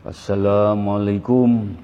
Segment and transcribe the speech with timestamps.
[0.00, 1.76] Assalamualaikum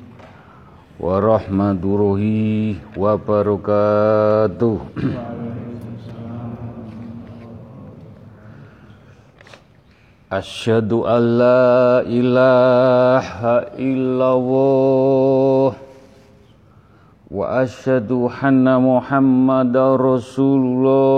[0.96, 4.81] warahmatullahi wabarakatuh.
[10.33, 15.76] Asyhadu an la ilaha illallah
[17.28, 21.16] wa asyhadu anna Muhammadar Rasulullah.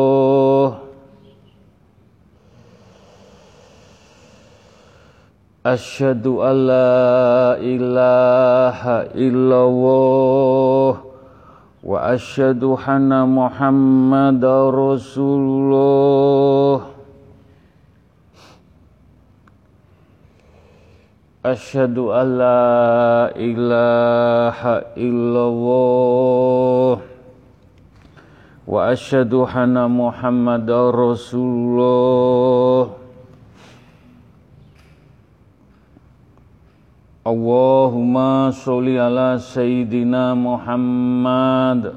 [5.68, 10.96] Asyhadu an la ilaha illallah
[11.84, 16.88] wa asyhadu anna Muhammadar Rasulullah.
[21.44, 26.96] Asyhadu an la ilaha illallah
[28.64, 32.47] wa asyhadu anna Muhammadar Rasulullah
[37.28, 41.92] Allahumma sholli ala sayyidina Muhammad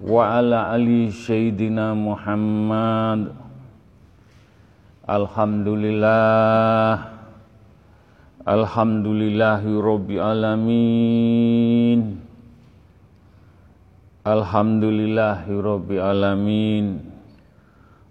[0.00, 3.36] wa ala ali sayyidina Muhammad.
[5.04, 7.04] Alhamdulillah.
[8.48, 12.16] Alhamdulillahi rabbil alamin.
[14.24, 17.12] Alhamdulillahi rabbil alamin.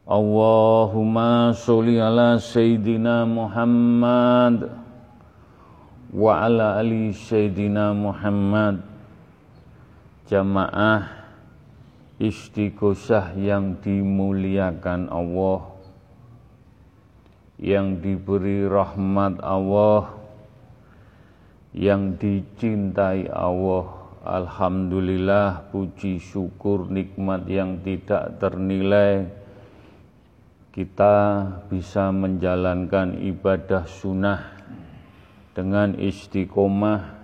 [0.05, 4.78] Allahumma sholli ala sayyidina Muhammad
[6.09, 8.81] wa ala ali sayyidina Muhammad.
[10.29, 11.09] Jamaah
[12.21, 15.79] istiqosah yang dimuliakan Allah
[17.59, 20.15] yang diberi rahmat Allah
[21.75, 23.99] yang dicintai Allah.
[24.19, 29.25] Alhamdulillah puji syukur nikmat yang tidak ternilai.
[30.69, 34.58] Kita bisa menjalankan ibadah sunnah
[35.59, 37.19] dengan istiqomah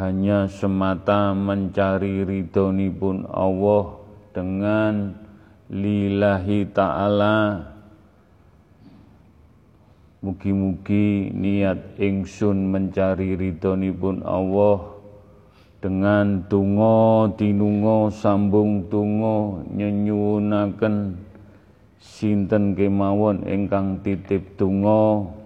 [0.00, 4.00] hanya semata mencari ridhoni pun Allah
[4.32, 5.12] dengan
[5.68, 7.60] lillahi ta'ala.
[10.24, 14.96] Mugi-mugi niat ingsun mencari ridhoni pun Allah
[15.84, 21.20] dengan tungo tinungo sambung tungo nyenyunaken
[22.00, 25.37] sinten kemawon ingkang titip tungo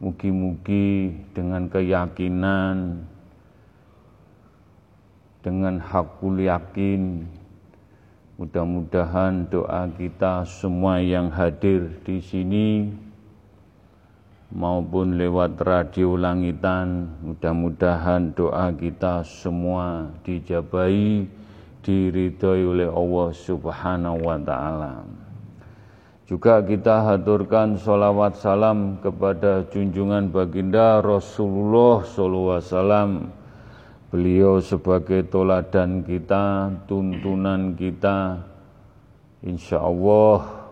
[0.00, 3.04] Mugi-mugi dengan keyakinan,
[5.44, 7.28] dengan hakul yakin,
[8.40, 12.88] mudah-mudahan doa kita semua yang hadir di sini
[14.50, 21.28] maupun lewat radio langitan, mudah-mudahan doa kita semua dijabai,
[21.84, 25.19] diridhoi oleh Allah Subhanahu wa Ta'ala.
[26.30, 33.26] Juga kita haturkan sholawat salam kepada junjungan baginda Rasulullah SAW.
[34.14, 38.46] Beliau sebagai toladan kita, tuntunan kita,
[39.42, 40.70] insya Allah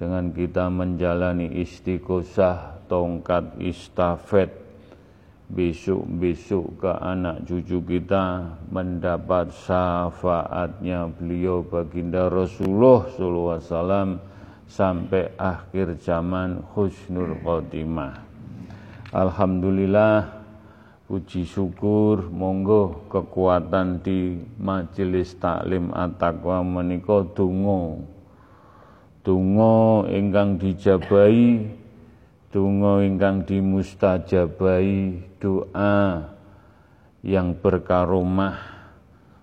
[0.00, 4.56] dengan kita menjalani istiqosah tongkat istafet
[5.52, 14.31] besok-besok ke anak cucu kita mendapat syafaatnya beliau baginda Rasulullah SAW
[14.68, 18.22] sampai akhir zaman husnul khotimah.
[19.12, 20.42] Alhamdulillah
[21.04, 28.00] puji syukur monggo kekuatan di majelis taklim at-taqwa menika donga.
[29.22, 31.68] Donga ingkang dijabahi,
[32.48, 36.26] donga ingkang dimustajabai, doa
[37.20, 38.58] yang berkaromah.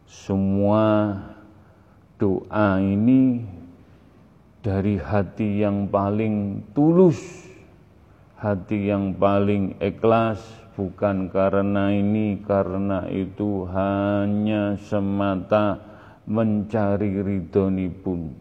[0.10, 1.16] Semua
[2.18, 3.46] doa ini
[4.60, 7.48] dari hati yang paling tulus,
[8.36, 10.44] hati yang paling ikhlas,
[10.76, 15.80] bukan karena ini, karena itu hanya semata
[16.28, 18.36] mencari ridhoni pun.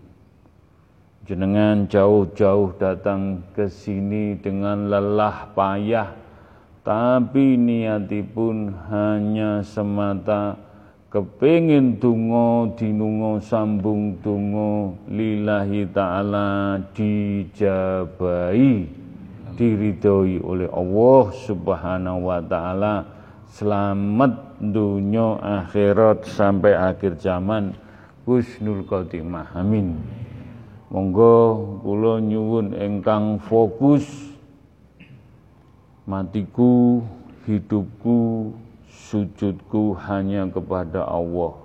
[1.23, 6.17] Jenengan jauh-jauh datang ke sini dengan lelah payah,
[6.83, 10.68] tapi niatipun hanya semata
[11.09, 18.85] kepingin tungo dinungo sambung tungo lillahi ta'ala dijabai
[19.57, 22.95] diridhoi oleh Allah subhanahu wa ta'ala.
[23.49, 27.73] Selamat dunia akhirat sampai akhir zaman.
[28.29, 29.97] Husnul khotimah amin.
[30.93, 34.05] Monggo kula nyuwun engkang fokus.
[36.05, 37.01] Matiku
[37.49, 38.53] hidupku
[39.09, 41.57] sujudku hanya kepada Allah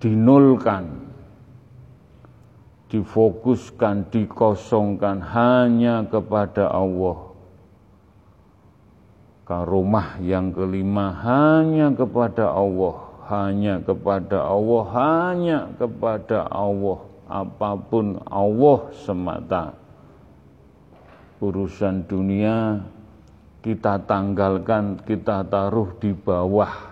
[0.00, 1.10] dinulkan
[2.90, 7.30] difokuskan, dikosongkan hanya kepada Allah.
[9.46, 12.94] Karomah yang kelima hanya kepada Allah,
[13.30, 19.74] hanya kepada Allah, hanya kepada Allah, apa pun Allah semata.
[21.40, 22.84] Urusan dunia
[23.60, 26.90] kita tanggalkan, kita taruh di bawah.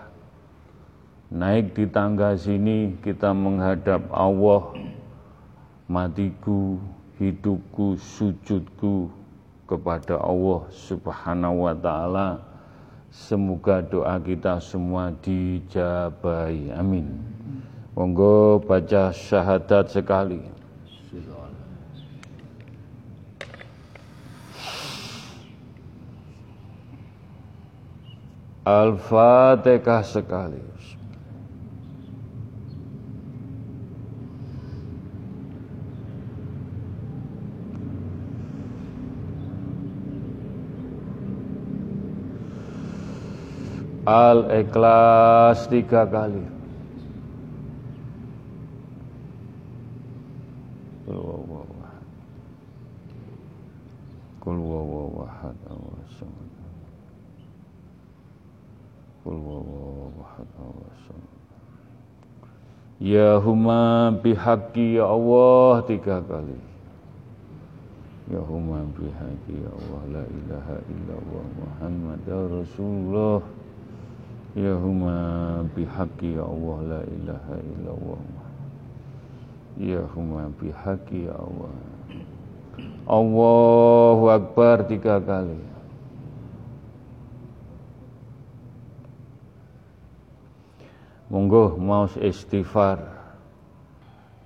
[1.29, 4.73] Naik di tangga sini kita menghadap Allah,
[5.85, 6.81] matiku,
[7.21, 9.13] hidupku, sujudku
[9.69, 12.29] kepada Allah Subhanahu wa taala.
[13.09, 16.73] Semoga doa kita semua dijabai.
[16.73, 17.09] Amin.
[17.97, 20.58] Monggo baca syahadat sekali.
[28.69, 30.61] Al-Fatihah sekali.
[44.05, 46.59] Al-Ikhlas tiga kali.
[54.49, 56.49] Kul wawawahad awasamad.
[59.21, 61.37] Kul wawawahad awasamad.
[63.09, 66.61] Ya huma bihaqi ya Allah tiga kali.
[68.29, 73.41] Ya huma bihaqi ya Allah la ilaha illallah Muhammad Rasulullah.
[74.53, 75.17] Ya huma
[75.73, 78.21] bihaqi ya Allah la ilaha illallah
[79.77, 81.73] Ya huma bihaqi ya Allah
[83.05, 85.68] Allahu Akbar tiga kali
[91.29, 93.05] Monggo mau istighfar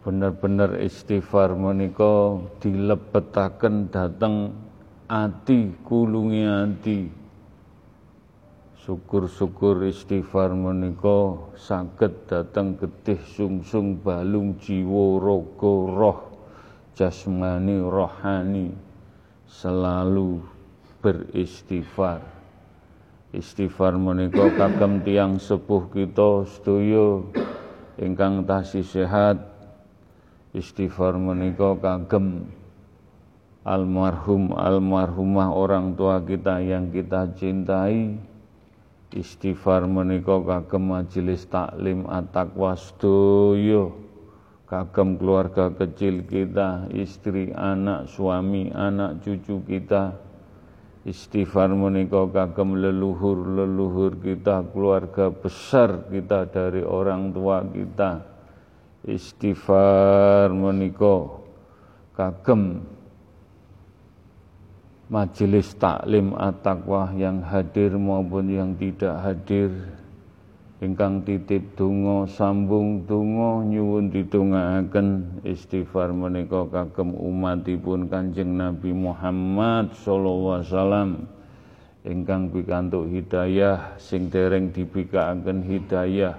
[0.03, 4.51] benar-benar istighfar menika dilebetaken dateng
[5.07, 7.23] ati kulungi ati
[8.83, 16.19] Syukur-syukur istighfar menika saged datang getih sungsung balung jiwa raga roh
[16.91, 18.75] jasmani rohani
[19.47, 20.43] selalu
[20.99, 22.32] beristighfar.
[23.33, 27.25] Istighfar menika kagem tiang sepuh kita sedaya
[27.97, 29.41] ingkang tasih sehat.
[30.53, 32.45] Istighfar menika kagem
[33.65, 38.21] almarhum almarhumah orang tua kita yang kita cintai
[39.13, 43.93] istighfar menika kagem majelis taklim at-taqwa sedaya
[44.73, 50.17] kagem keluarga kecil kita, istri, anak, suami, anak, cucu kita.
[51.03, 58.23] Istighfar menika kagem leluhur-leluhur kita, keluarga besar kita dari orang tua kita.
[59.03, 61.43] Istighfar menika
[62.15, 62.87] kagem
[65.11, 69.69] majelis taklim at-taqwa yang hadir maupun yang tidak hadir
[70.83, 80.59] ingkang titip donga sambung donga nyuwun ditungaaken istighfar menika kagem umatipun Kanjeng Nabi Muhammad sallallahu
[80.59, 81.09] alaihi wasallam.
[82.03, 86.35] Ingkang pikantuk hidayah sing dereng dibikaaken hidayah.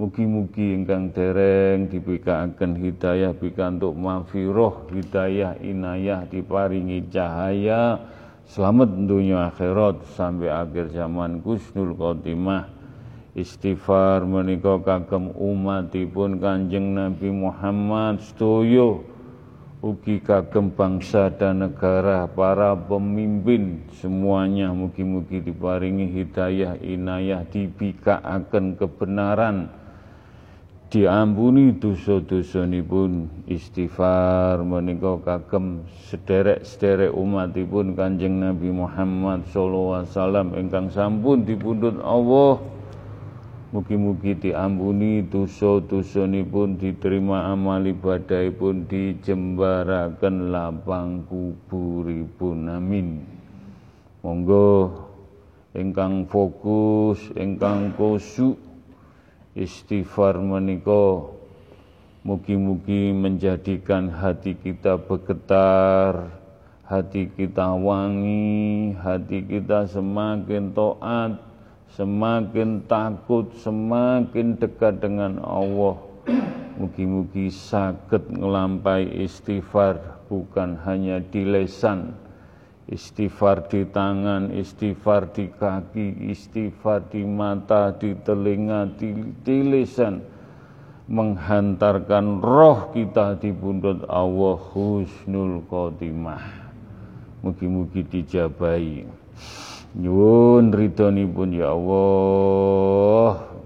[0.00, 8.00] Mugi-mugi ingkang dereng dibikaaken hidayah pikantuk mafiroh hidayah inayah diparingi cahaya.
[8.48, 12.75] Selamat dunia akhirat sampai akhir zaman kusnul khotimah
[13.36, 18.96] istighfar menika kagem umatipun Kanjeng Nabi Muhammad sedaya
[19.84, 24.72] ugi kagem bangsa dan negara para pemimpin semuanya.
[24.72, 29.68] Mugi-mugi diparingi hidayah inayah dibikaaken kebenaran.
[30.86, 33.44] Diampuni dosa-dosanipun.
[33.52, 40.48] Istighfar menika kagem sederek-sederek umatipun Kanjeng Nabi Muhammad sallallahu alaihi wasallam.
[40.56, 42.75] Ingkang sampun dipundhut Allah
[43.76, 52.72] Mugi-mugi diampuni dosa-dosanipun diterima amal ibadahipun dijembaraken lapang kuburipun.
[52.72, 53.20] Amin.
[54.24, 54.96] Monggo
[55.76, 58.56] ingkang fokus ingkang kusuk
[59.52, 61.28] istighfar menika
[62.24, 66.32] mugi-mugi menjadikan hati kita bergetar,
[66.88, 71.45] hati kita wangi, hati kita semakin taat,
[71.96, 75.96] semakin takut, semakin dekat dengan Allah.
[76.76, 82.12] Mugi-mugi sakit ngelampai istighfar bukan hanya di lesan,
[82.86, 89.10] Istighfar di tangan, istighfar di kaki, istighfar di mata, di telinga, di,
[89.42, 90.36] di lisan.
[91.06, 96.42] menghantarkan roh kita di pundut Allah husnul khotimah
[97.46, 99.06] mugi-mugi dijabai
[99.96, 103.56] nyuwun ridhonipun ya Allah.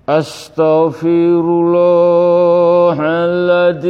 [0.09, 3.89] أستغفر الله العظيم.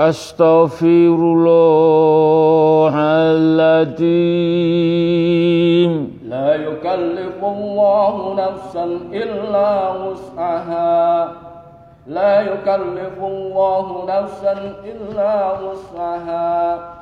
[0.00, 2.94] أستغفر الله
[3.34, 4.08] العظيم.
[6.24, 11.32] لا يكلف الله نفسا إلا وسعها.
[12.07, 16.93] لا يكلف الله نفسا إلا وسعها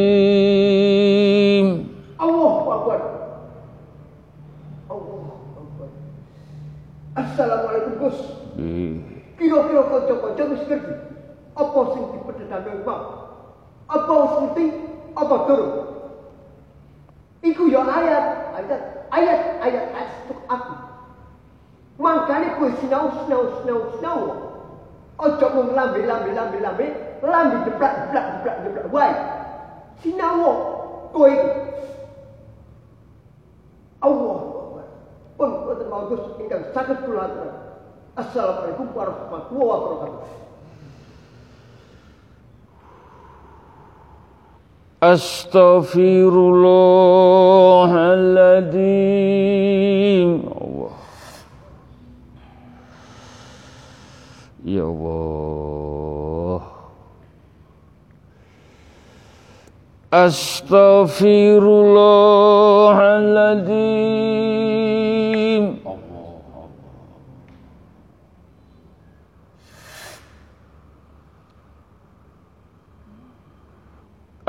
[0.00, 1.66] Astaghfirullahaladzim
[2.20, 3.00] Allah Akbar.
[4.88, 5.24] Allah
[5.58, 5.88] Akbar.
[7.16, 8.18] Assalamualaikum Gus.
[8.60, 8.92] Eh,
[9.40, 10.94] Kira-kira kanca-kanca wis ngerti
[11.60, 13.00] apa sing dipedhetake Pak?
[13.92, 14.14] Apa
[14.56, 14.68] sing
[15.12, 15.74] apa durung?
[17.40, 18.24] Iku ya ayat,
[18.56, 20.74] ayat, ayat, ayat, ayat untuk aku.
[22.00, 24.20] Makanya gue sinau, sinau, sinau, sinau.
[25.20, 26.86] Ojo mau lambe, lambe, lambe, lambe,
[27.20, 29.12] lambe jeblak, jeblak, jeblak, jeblak, wae.
[30.00, 30.48] Sinau,
[31.12, 31.32] kowe
[34.00, 34.38] Allah.
[35.36, 37.00] Pun boten bagus ingkang saged.
[38.16, 40.49] Assalamualaikum warahmatullahi wabarakatuh.
[45.02, 47.90] أستغفر الله
[48.20, 49.00] الذي
[54.64, 56.60] يا الله.
[60.12, 64.49] أستغفر الله العظيم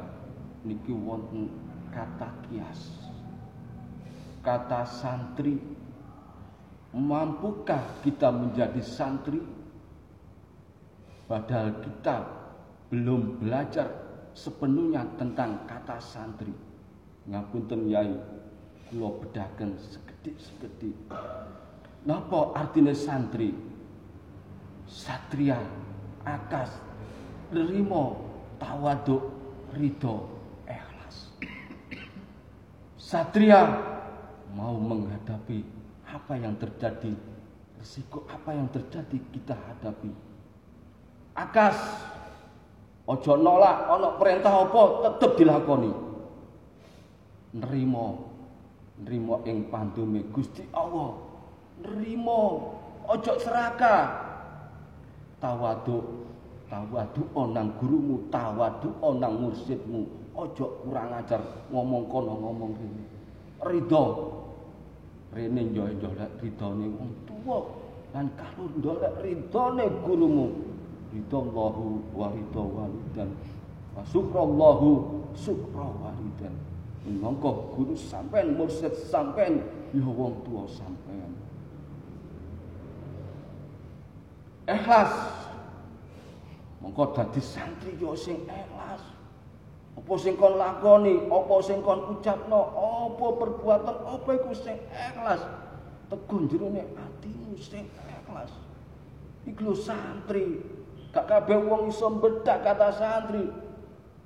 [0.62, 1.50] niki wonten
[1.90, 3.11] kata kias.
[4.46, 5.58] Kata santri.
[6.94, 9.42] Mampukah kita menjadi santri?
[11.26, 12.23] Padahal kita
[12.94, 13.90] belum belajar
[14.30, 16.54] sepenuhnya tentang kata santri.
[17.26, 18.14] Ngapunten Yai,
[18.94, 20.94] kula bedaken sekedhik-sekedhik.
[22.06, 23.50] Napa artinya santri?
[24.86, 25.58] Satria,
[26.22, 26.70] akas,
[27.50, 28.22] nerimo,
[28.62, 29.26] tawaduk,
[29.75, 30.30] ridho,
[30.70, 31.34] ikhlas.
[32.94, 33.66] Satria
[34.54, 35.66] mau menghadapi
[36.06, 37.10] apa yang terjadi,
[37.82, 40.14] risiko apa yang terjadi kita hadapi.
[41.34, 41.75] Akas,
[43.10, 45.90] ojo nolak, ono perintah apa tetep dilakoni.
[47.58, 48.06] Nerimo,
[49.02, 51.25] nerimo ing pandume Gusti Allah.
[51.83, 52.73] Nerimo,
[53.04, 54.25] ojo serakah.
[55.37, 56.04] Tawaduk,
[56.73, 60.09] tawaduk onang gurumu, tawaduk onang mursidmu.
[60.37, 61.40] Ojo kurang ajar
[61.73, 63.04] ngomong kono ngomong rene.
[63.64, 64.04] Ridho.
[65.33, 67.59] Rene njolek ridhone wong tuwa
[68.12, 70.47] lan kalau ndolek ridhone gurumu.
[71.12, 73.33] Ridho Allahu wa ridho walidan.
[73.97, 74.88] Wa syukrallahu
[75.33, 76.52] syukra walidan.
[77.06, 79.62] Mongko guru sampean mursid sampean
[79.95, 81.25] ya wong tuwa sampean.
[84.66, 85.14] Ikhlas.
[86.82, 89.02] Mongko dadi santri yo sing ikhlas.
[89.96, 95.40] Apa sing kon lakoni, apa sing kon ucapno, apa perbuatan, apa iku sing ikhlas.
[96.11, 98.50] Tegun jerone atimu sing ikhlas.
[99.46, 100.61] Iku santri.
[101.14, 103.46] Gak kabeh wong iso bedak kata santri.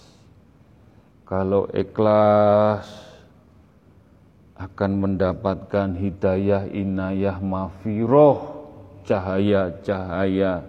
[1.26, 2.86] Kalau ikhlas
[4.54, 8.54] akan mendapatkan hidayah inayah mafiroh
[9.02, 10.62] cahaya-cahaya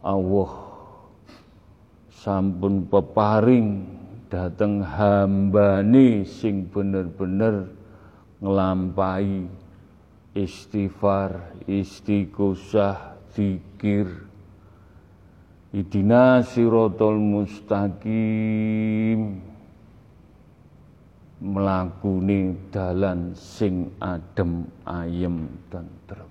[0.00, 0.52] Allah
[2.08, 3.99] sampun peparing
[4.30, 7.66] dateng hambane sing bener-bener
[8.38, 9.50] ngelampai
[10.38, 14.30] istighfar, istighosah, zikir.
[15.70, 18.00] Idina sirotol mustaqim
[21.38, 26.29] melakuni dalan sing adem ayem tentrem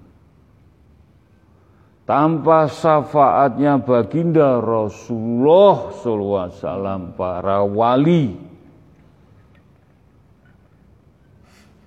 [2.09, 8.33] tanpa syafaatnya baginda Rasulullah SAW para wali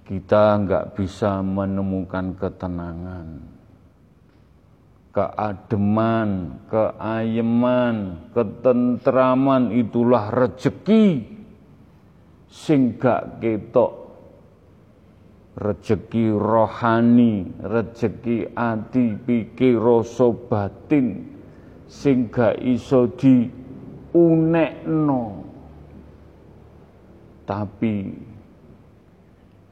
[0.07, 3.51] kita nggak bisa menemukan ketenangan
[5.13, 7.97] keademan, keayeman,
[8.33, 9.69] ketentraman.
[9.77, 11.21] Itulah rejeki
[12.49, 14.02] sing gak ketok
[15.57, 21.29] rejeki rohani, rejeki ati, pikir, rasa batin
[21.89, 25.45] sing gak iso diunekno.
[27.45, 28.17] Tapi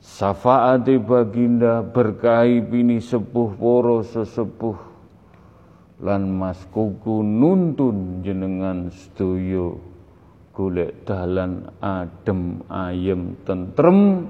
[0.00, 4.76] syafaati baginda berkahi pini sepuh poro sesepuh
[6.00, 9.76] lan mas kuku nuntun jenengan sedoyo
[10.56, 14.24] golek dalan adem ayem tentrem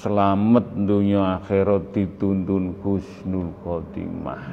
[0.00, 4.44] selamat dunia akhirat dituntun husnul khotimah.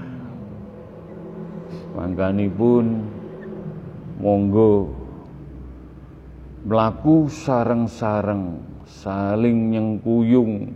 [1.95, 3.07] Mangkani pun
[4.19, 4.91] monggo
[6.67, 10.75] melaku sareng-sareng saling nyengkuyung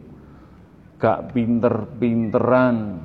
[0.96, 3.04] gak pinter-pinteran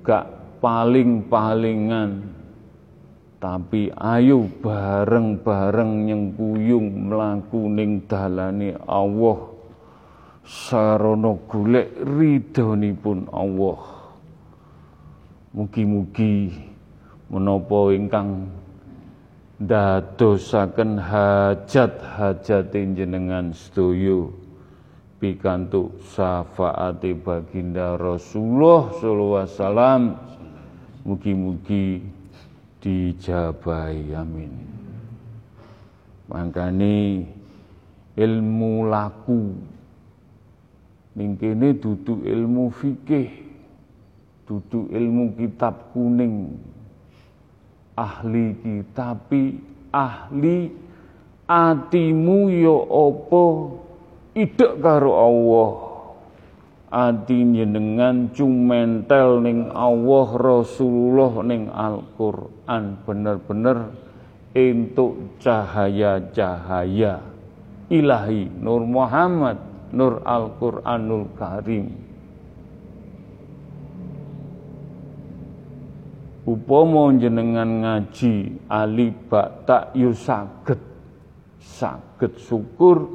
[0.00, 0.26] gak
[0.64, 2.24] paling-palingan
[3.36, 9.53] tapi ayo bareng-bareng nyengkuyung melaku ning dalane Allah
[10.44, 13.80] sarana golek ridhonipun Allah.
[15.56, 16.52] Mugi-mugi
[17.32, 18.52] menapa ingkang
[19.56, 24.28] dadosaken hajat-hajat jenengan sedaya
[25.22, 30.02] pikantuk syafaate baginda Rasulullah sallallahu alaihi wasallam.
[31.04, 32.00] Mugi-mugi
[32.84, 34.12] dijabahi.
[34.16, 34.52] Amin.
[36.28, 37.28] Mangkane
[38.16, 39.73] ilmu laku
[41.14, 43.30] Ning kene dudu ilmu fikih,
[44.50, 46.58] dudu ilmu kitab kuning.
[47.94, 49.62] Ahli kitabi,
[49.94, 50.74] ahli
[51.46, 53.44] atimu ya apa
[54.34, 55.70] idek karo Allah.
[56.94, 63.90] Ati jenengan cumentel ning Allah Rasulullah ning Al-Qur'an bener-bener
[64.54, 67.18] entuk cahaya-cahaya
[67.90, 71.86] ilahi Nur Muhammad nur Al-Qur'anul Karim.
[76.44, 79.32] Upama jenengan ngaji alif
[79.64, 80.76] tak yu saged
[81.56, 83.08] saged syukur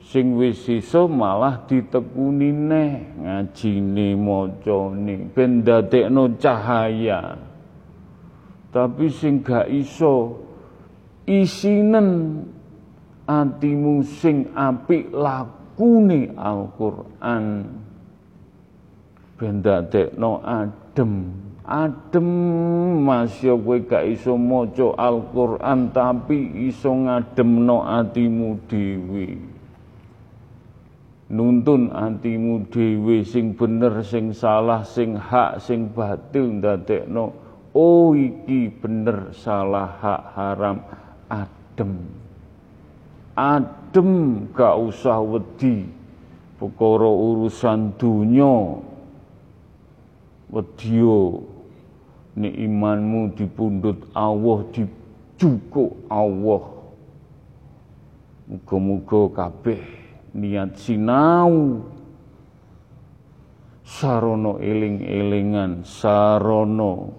[0.00, 7.36] sing wis iso malah ditekuni neh ngajine macane ben dadekno cahaya
[8.72, 10.40] tapi sing gak iso
[11.28, 12.40] isinen
[13.28, 17.64] atimu sing apik laku lakune Al-Qur'an.
[19.40, 21.32] Ben dadekno adem.
[21.62, 22.28] Adem
[23.06, 29.28] masya kowe gak iso maca Al-Qur'an tapi iso ngademno atimu dhewe.
[31.32, 37.32] Nuntun atimu dhewe sing bener sing salah sing hak sing batil ndadekno.
[37.72, 40.78] Oh iki bener salah hak haram
[41.32, 41.92] adem.
[43.32, 43.81] Adem
[44.56, 45.84] gak usah wedi.
[46.56, 48.80] Perkara urusan dunya.
[50.52, 51.42] Wedya
[52.36, 56.64] nek imanmu dipundhut Allah dijukuk Allah.
[58.48, 59.80] Muga-muga kabeh
[60.32, 61.84] niat sinau.
[63.82, 67.12] Sarana eling-elingan sarana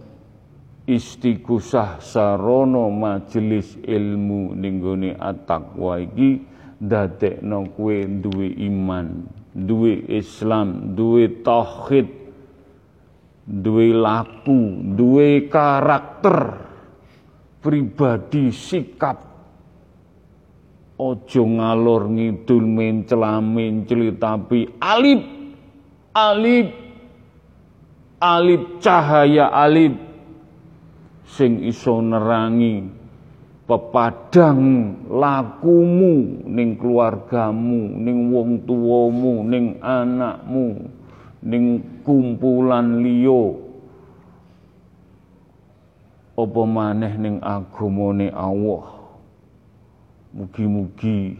[0.89, 6.01] istighosah sarana majelis ilmu ning gone at-taqwa
[6.83, 9.23] ndadekno kowe duwe iman
[9.55, 12.23] duwe Islam duwe tauhid
[13.47, 16.63] duwe laku, duwe karakter
[17.59, 19.31] pribadi sikap.
[20.93, 25.21] Ojo ngalor ngidul mencela menceli tapi alip
[26.15, 26.69] alip
[28.21, 29.97] alip cahaya alip.
[31.27, 33.02] Sing iso nerangi
[33.63, 34.61] pepadang
[35.07, 40.91] lakumu ning keluargamu ning wong tuamu ning anakmu
[41.43, 43.59] ning kumpulan liya.
[46.33, 48.89] Apa maneh ning agamane Allah?
[50.33, 51.37] Mugi-mugi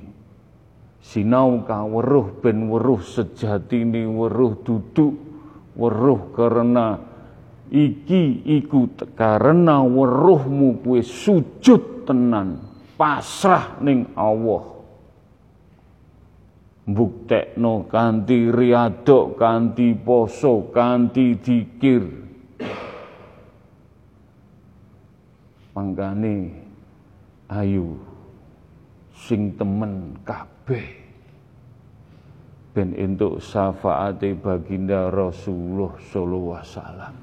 [1.02, 5.18] sinau kaweruh ben weruh sejatine weruh duduk
[5.74, 7.02] weruh karena
[7.74, 8.86] iki iku
[9.18, 12.62] karena weruhmu kuwi sujud tenan
[12.96, 14.64] pasrah ning Allah.
[16.84, 22.04] Mbuktekno kanthi riadok kanthi poso kanthi dikir
[25.72, 26.52] mangkane
[27.48, 27.96] ayu
[29.16, 31.02] sing temen kabeh.
[32.74, 37.16] Ben entuk syafaate baginda Rasulullah sallallahu alaihi wasallam.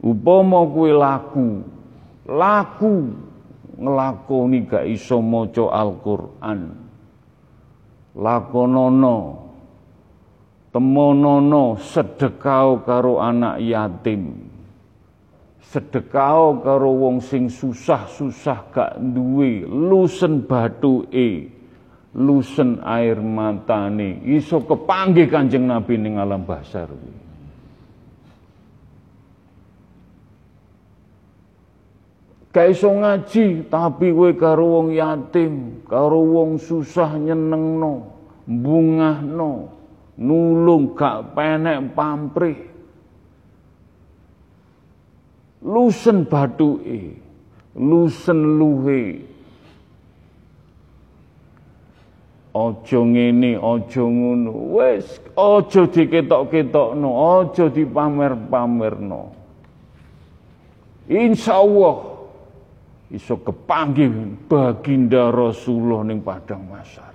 [0.00, 1.75] Upama kuwi laku
[2.26, 2.94] laku
[3.76, 6.60] nglakoni gak iso maca Al-Qur'an.
[8.16, 9.18] Lakonono
[10.72, 14.48] temonono sedekau karo anak yatim.
[15.66, 19.64] Sedekau karo wong sing susah-susah gak duwe.
[19.68, 20.44] Lusen
[21.12, 21.28] e
[22.16, 24.24] lusen air matane.
[24.24, 26.88] Iso kepanggih Kanjeng Nabi ning alam basar
[32.56, 38.08] Gak iso ngaji tapi kowe karo wong yatim, karo wong susah nyenengno,
[38.48, 39.68] bungahno,
[40.16, 42.56] nulung gak penek pamrih.
[45.60, 47.20] Lusen batuke,
[47.76, 49.20] lusen luhe.
[52.56, 54.80] Aja ngene, aja ngono.
[54.80, 59.36] Wis aja diketok-ketokno, aja dipamer-pamerno.
[61.04, 62.15] Insyaallah
[63.10, 64.10] iso kepanggih
[64.50, 67.14] baginda Rasulullah ning padang masar.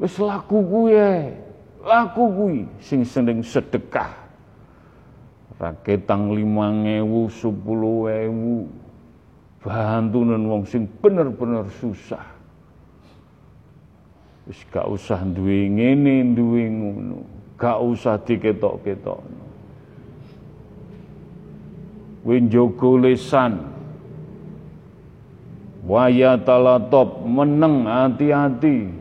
[0.00, 0.96] Wis laku kuwi,
[1.84, 4.16] laku kuwi sing seneng sedekah.
[5.60, 8.80] Raketang 5000, 10000
[9.60, 12.24] bantunan wong sing bener-bener susah.
[14.48, 17.20] Wis gak usah duwe ngene, duwe ngono.
[17.60, 19.44] Gak usah diketok-ketokno.
[22.24, 23.12] Kowe
[25.90, 28.94] Waya talatop meneng hati-hati.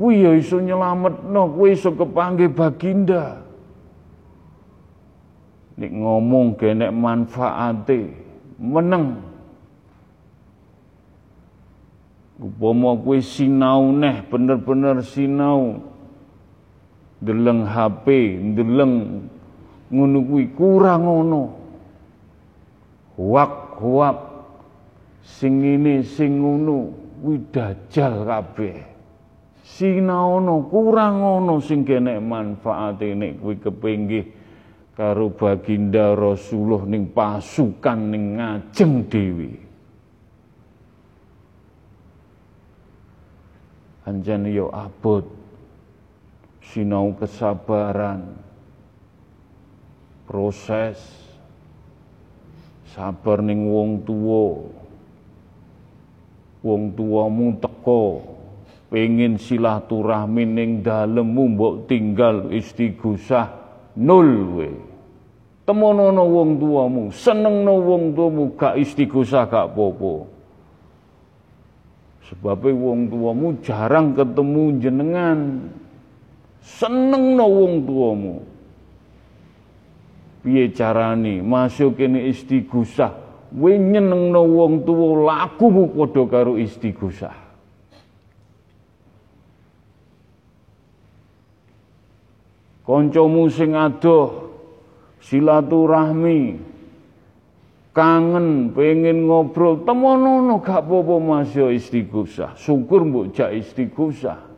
[0.00, 3.44] Kuwi ya iso nyelametno, kuwi iso kepanggih baginda.
[5.76, 8.08] Nek ngomong genek manfaate,
[8.56, 9.20] meneng.
[12.40, 15.84] Upama kuwi sinau neh bener-bener sinau.
[17.20, 18.06] Deleng HP,
[18.56, 19.28] deleng
[19.92, 21.42] ngono kuwi kurang ngono.
[23.14, 24.33] Huak-huak
[25.24, 26.92] sing ini sing ngono
[27.24, 28.76] kuwi dajal kabeh.
[29.64, 34.24] Sinaono kurang ngono sing kenek manfaate nek kuwi kepinggih
[34.94, 39.52] karo baginda Rasulullah ning pasukan ning ngajeng dewi
[44.06, 45.26] anjane yo abot
[46.62, 48.38] sinau kesabaran
[50.28, 51.00] proses
[52.94, 54.83] sabar ning wong tuwa
[56.64, 58.24] wong tuamu teko
[58.88, 63.52] pengen silaturahmi ning dalemmu mbok tinggal istighosah
[64.00, 64.70] nul we
[65.64, 70.28] Temonono wong tuamu, senengno wong tuamu gak istighosah gak popo.
[72.28, 75.40] Sebabnya wong tuamu jarang ketemu jenengan.
[76.60, 78.34] Senengno wong tuamu.
[80.44, 83.16] Piye carane masuk kene istighosah,
[83.54, 87.34] we nyenengno wong tuwa lakumu padha karo istighosah.
[92.84, 94.52] Kancamu sing adoh
[95.22, 96.60] silaturahmi
[97.94, 102.58] kangen pengen ngobrol temono gak apa-apa Mas ya istighosah.
[102.58, 104.52] Syukur mbok jak istighosah.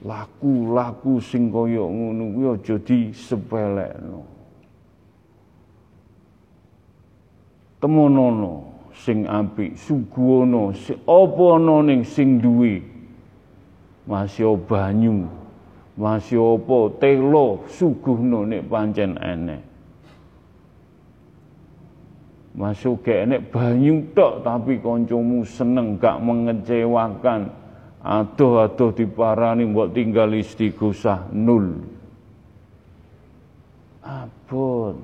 [0.00, 4.39] Laku-laku sing kaya ngono kuwi aja disepelekno
[7.80, 10.76] temono sing apik suguhana
[11.08, 12.84] apa ana ning sing duwe?
[14.04, 15.24] Masih banyu?
[15.96, 19.62] Masih apa telo suguhno nek pancen enek?
[22.50, 27.56] Masuk ke enek banyu tok tapi koncomu seneng gak mengecewakan.
[28.00, 31.84] Aduh-aduh diparani buat tinggal istighosah nul.
[34.00, 34.96] Abot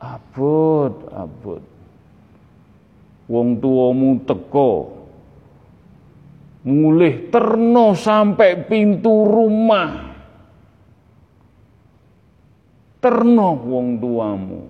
[0.00, 1.62] abot abot.
[3.30, 4.72] Wong tuamu teko
[6.66, 10.10] mulih terno sampai pintu rumah.
[13.00, 14.60] Terno wong tuamu.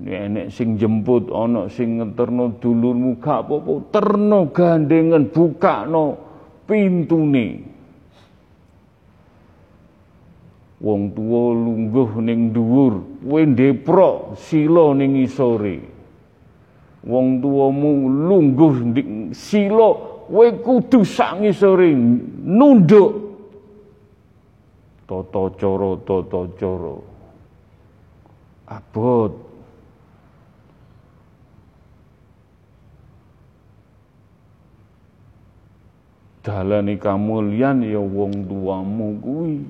[0.00, 3.72] Enek sing jemput ana sing ngeterno dulurmu gak apa-apa.
[3.92, 6.16] Terno gandengan bukakno
[6.64, 7.69] pintune
[10.80, 15.84] wong tuwa lungguh ning dhuwur kowe ndeprok sila ning isore.
[17.04, 18.96] Wong tuamu lungguh
[19.36, 19.88] sila
[20.24, 21.92] kowe kudu sak ngisore
[22.44, 23.12] nunduk.
[25.04, 26.96] Tata cara tata cara.
[28.72, 29.32] Abot.
[36.40, 39.60] Dalane kamulyan ya wong tuamu kuwi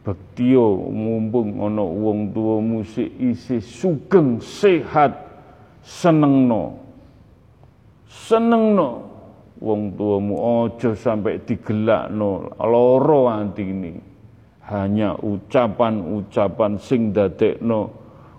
[0.00, 5.12] bektiyo mumpung ana wong tuamu sik isih sugeng sehat
[5.84, 6.80] senengno.
[8.08, 9.06] Senengno.
[9.60, 14.00] Wong tuamu aja sampai digelakno lara atine
[14.72, 17.92] hanya ucapan-ucapan sing dadekno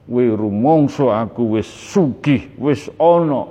[0.10, 3.46] we rumangsa aku wis sugih wis ana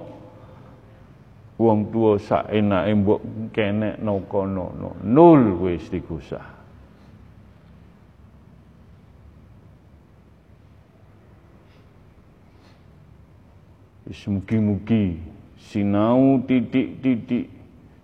[1.62, 3.22] wong tua sak enake mbok
[3.54, 6.49] kenekno kono nul wis digusah
[14.10, 15.14] Mugi-mugi
[15.54, 17.46] sinau titik-titik.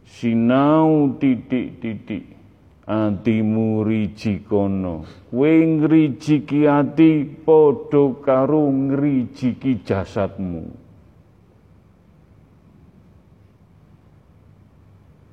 [0.07, 2.39] Sinau titik-titik.
[2.87, 5.03] Atimu riji kono.
[5.35, 10.71] Kowe ngrijiki ati padha karo ngrijiki jasadmu.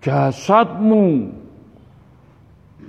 [0.01, 1.29] Jasadmu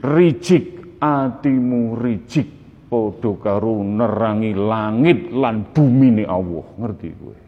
[0.01, 2.49] rijik atimu rijik
[2.89, 6.65] padha karo nerangi langit lan bumi ni Allah.
[6.81, 7.44] Ngerti kowe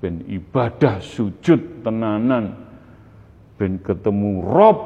[0.00, 2.56] ben ibadah sujud tenanan.
[3.60, 4.78] Ben ketemu Rob.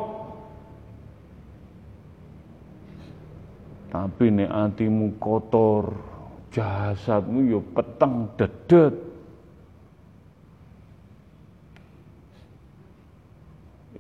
[3.94, 5.94] Tapi nek atimu kotor
[6.50, 8.94] jasadmu yo peteng dedet.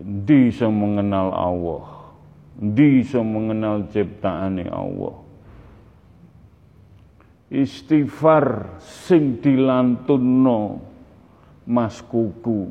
[0.02, 1.86] Di mengenal Allah?
[2.58, 5.16] Di mengenal ciptaane Allah?
[7.54, 10.93] Istighfar sing dilantunno
[11.64, 12.68] Mas Kuku.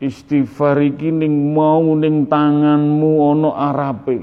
[0.00, 4.18] Istighfar iki ning mau ning tanganmu ana arape.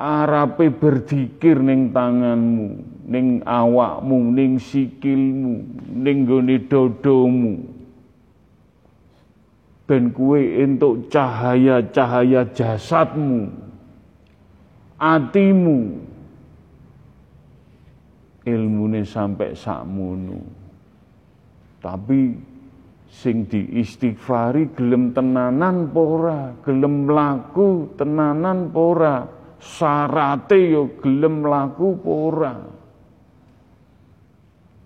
[0.00, 2.68] Arape berzikir ning tanganmu,
[3.04, 5.60] ning awakmu, ning sikilmu,
[5.92, 7.54] ning gone dodomu.
[9.84, 13.50] Ben kuwe entuk cahaya-cahaya jasadmu,
[14.96, 16.00] atimu,
[18.46, 20.59] ilmune sampai sakmono.
[21.80, 22.36] Tapi
[23.10, 29.24] sing diistighfari gelem tenanan pora, gelem laku tenanan pora,
[29.58, 32.54] syarate yo gelem laku pora.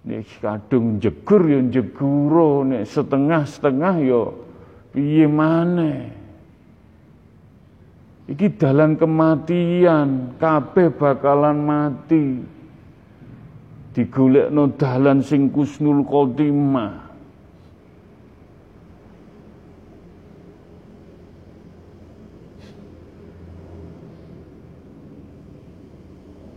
[0.05, 4.22] Nek kadung jegur yo jeguro, nek setengah-setengah yo
[4.95, 6.12] piye maneh.
[8.24, 12.53] Iki dalan kematian, kabeh bakalan mati.
[13.95, 17.07] Digolekno dalan sing kusnul khotimah.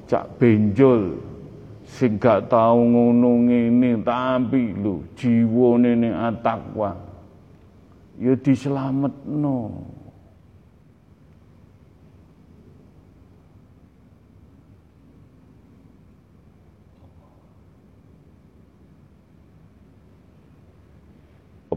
[0.07, 1.19] Cak benjol
[1.83, 6.95] sing gak tau ngono ngene tapi lho jiwane ning atakwa
[8.15, 9.71] ya dislametno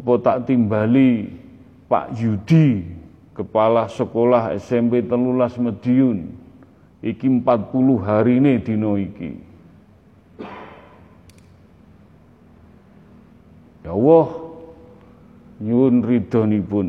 [0.01, 1.29] apa tak timbali
[1.85, 2.89] Pak Yudi
[3.37, 6.33] kepala sekolah SMP telulas Mediun
[7.05, 7.45] iki 40
[8.01, 9.37] hari ini dino iki?
[13.85, 14.29] Ya Allah
[15.61, 16.89] nyuwun ridhonipun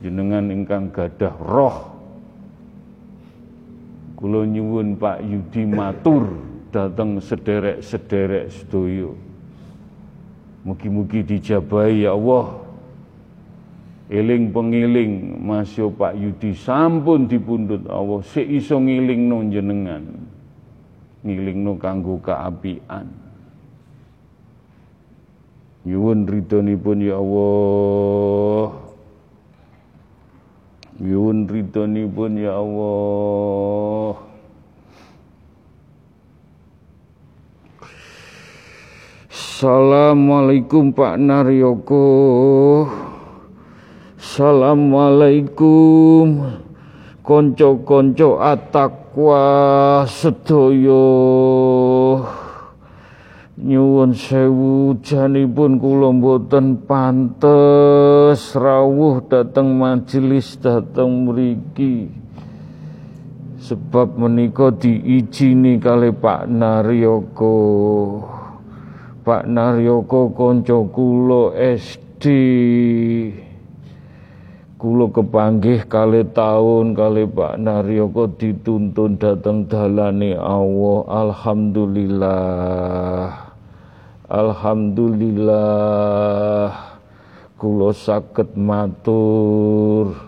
[0.00, 1.92] jenengan ingkang gadah roh.
[4.16, 6.40] Kula nyuwun Pak Yudi matur
[6.72, 9.12] dateng sederek-sederek sedaya
[10.62, 12.62] mugi-mugi dijabahi ya Allah.
[14.12, 16.52] Eling pengiling Masya Pak Yudi.
[16.52, 18.20] Sampun dipundhut Allah.
[18.22, 20.04] Sik iso ngilingno jenengan
[21.22, 23.06] ngilingno kanggo kaapian
[25.82, 28.70] nyuwun ridhonipun ya Allah.
[31.02, 34.21] Nyuwun ridhonipun ya Allah
[39.62, 42.02] Assalamualaikum Pak Naryoko
[44.18, 46.26] Assalamualaikum.
[47.22, 51.06] Konco-konco atakwa sedoyo.
[53.62, 56.10] Nyuwun sewu janipun kula
[56.82, 58.58] pantes.
[58.58, 62.10] Rawuh dateng majelis dateng mriki.
[63.62, 67.62] Sebab menika diijini kali Pak Naryoko
[69.22, 72.26] Pak Naryoko konco kula SD
[74.82, 81.06] Kulo kepanggih kali tahun kali Pak Naryoko dituntun datang dalane Allah.
[81.22, 83.30] Alhamdulillah.
[84.26, 86.66] Alhamdulillah.
[87.54, 90.18] Kulo sakit matur.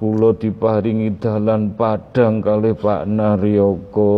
[0.00, 4.16] Kulo diparingi dalan padang kali Pak Naryoko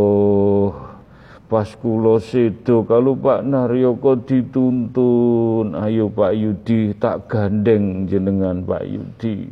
[1.51, 9.51] Pas kulo sedo kalau Pak Naryoko dituntun, ayo Pak Yudi tak gandeng jenengan Pak Yudi.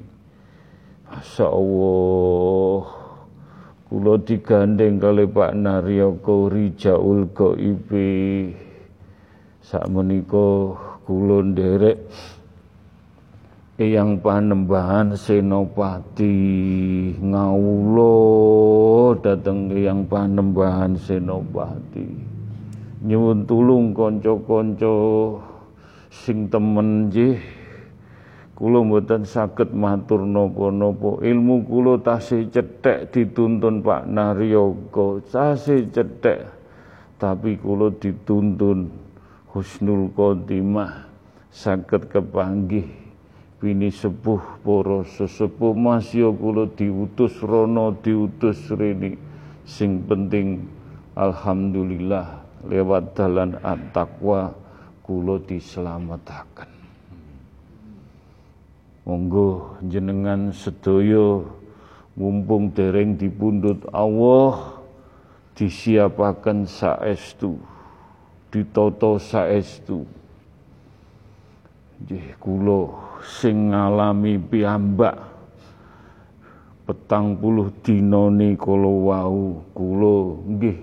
[1.10, 2.86] Masya Allah,
[3.90, 8.54] kulo digandeng kali Pak Naryoko Rijaul Goibi.
[9.58, 11.98] Sak meniko kulo nderek
[13.78, 16.34] Eyang Panembahan Senopati
[17.14, 18.10] ngawulo
[19.22, 22.10] dateng Eyang Panembahan Senopati.
[23.06, 24.98] Nyuwun tulung kanca-kanca
[26.10, 27.38] sing temen nggih.
[28.58, 31.22] Kula mboten saged matur napa-napa.
[31.22, 35.22] Ilmu kula tasih cethek dituntun Pak Naryoga.
[35.22, 36.50] Tasih cethek
[37.22, 38.90] tapi kula dituntun
[39.54, 41.06] husnul khotimah.
[41.54, 43.07] Saged kepanggih
[43.58, 49.18] bini sepuh para sesepuh masya kula diutus rono diutus rene
[49.66, 50.62] sing penting
[51.18, 54.54] alhamdulillah lewat dalan at-taqwa
[55.02, 55.42] kula
[59.02, 61.42] monggo jenengan sedaya
[62.14, 64.78] mumpung dereng dipundhut Allah
[65.58, 67.58] disiapaken saestu
[68.54, 70.06] ditata saestu
[72.04, 72.94] nggih kula
[73.26, 75.16] sing ngalami piyambak.
[76.88, 80.78] Petang puluh dinoni kala wau kula nggih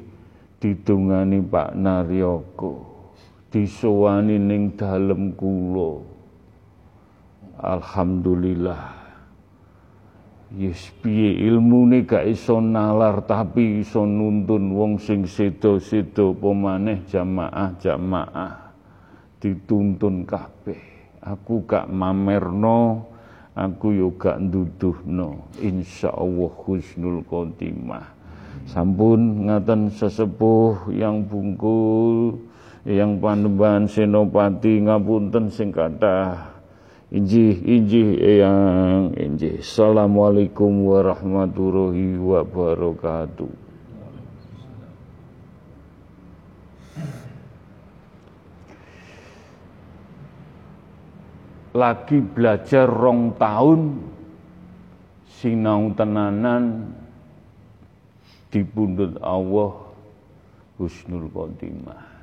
[0.62, 2.74] didungani Pak Naryoko
[3.50, 6.04] disowani ning dalem kula.
[7.56, 9.08] Alhamdulillah.
[10.56, 18.72] Yes piye ilmune gak iso nalar tapi iso nuntun wong sing sedo-sedo pemaneh jamaah-jamaah.
[19.42, 20.95] Dituntun kabeh
[21.26, 23.10] aku gak mamerno
[23.58, 25.50] aku yo gak nduduhno.
[25.58, 28.14] Insyaallah husnul khotimah.
[28.70, 32.40] Sampun ngaten sesepuh yang bungkul
[32.86, 36.54] yang panembahan senopati ngapunten sing kathah.
[37.10, 39.62] Injih injih yang injih.
[39.62, 43.65] Assalamualaikum warahmatullahi wabarakatuh
[51.76, 54.00] lagi belajar rong tahun
[55.28, 56.96] sinau tenanan
[58.48, 59.76] dipundhut Allah
[60.80, 62.16] husnul khotimah.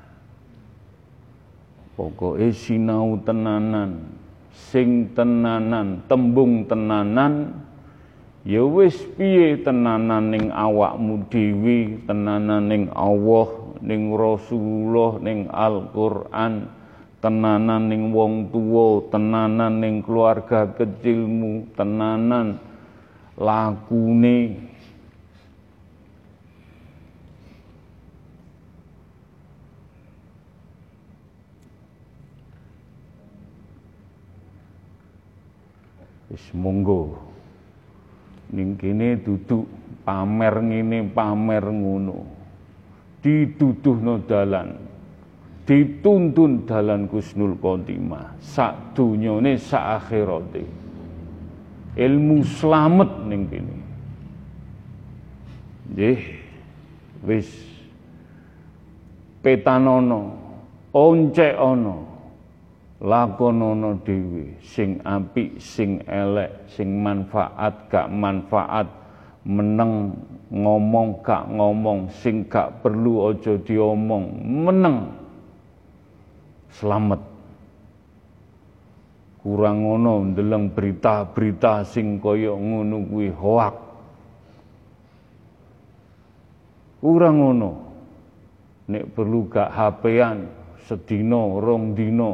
[1.93, 4.17] Pokoke sinau tenanan
[4.49, 7.53] sing tenanan tembung tenanan
[8.41, 16.65] ya wis piye tenanan ning awakmu dhewe tenanan ning Allah ning Rasulullah ning Al-Qur'an
[17.23, 22.59] tenanan ning wong tuwa tenanan ning keluarga kecilmu tenanan
[23.39, 24.59] lakune
[36.33, 37.13] Wis monggo.
[38.49, 39.69] Ning kene duduk
[40.01, 42.25] pamer ngene pamer ngono.
[43.21, 44.92] Dituduhno dalan.
[45.63, 48.35] Dituntun dalan Kusnul Khotimah.
[48.43, 50.67] Sak dunyane sak akhirate.
[51.95, 53.75] Ilmu slamet ning kene.
[55.93, 56.21] Nggih.
[57.23, 57.47] Wis
[59.39, 60.35] petanono,
[60.91, 62.13] oncek ono
[63.03, 68.87] lakonono dhewe sing apik sing elek sing manfaat gak manfaat
[69.43, 70.15] meneng
[70.47, 75.22] ngomong gak ngomong sing gak perlu aja diomong meneng
[76.73, 77.21] selamat.
[79.43, 83.75] Kurang ngono ndeleng berita-berita sing kaya ngono kuwi hoak.
[87.03, 87.71] Kurang ngono
[88.87, 90.37] nek perlu gak HP-an
[90.87, 92.33] sedina rong dina.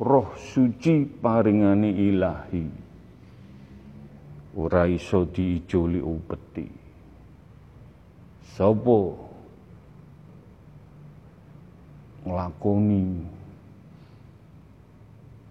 [0.00, 2.64] roh suci paringane ilahi.
[4.56, 6.64] Ora iso diijoli upeti.
[8.56, 9.00] Sapa
[12.24, 13.04] nglakoni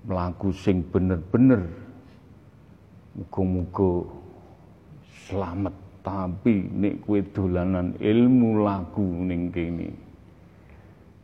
[0.07, 1.65] mlaku sing bener-bener
[3.17, 4.07] muga-muga
[5.27, 10.11] selamat tapi nek kowe dolanan ilmu lagu ning kene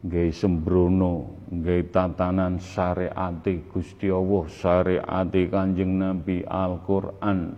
[0.07, 7.51] gawe sembrono, gawe tatanan syariate Gusti Allah, syariate Kanjeng Nabi Al-Qur'an,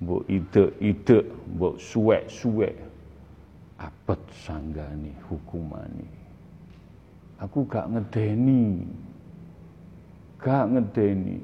[0.00, 1.18] mbok ide-ide,
[1.58, 2.76] mbok suwek-suwek,
[3.82, 6.08] abet sanggane hukumane.
[7.36, 8.80] Aku gak ngedeni.
[10.40, 11.40] Gak ngedeni.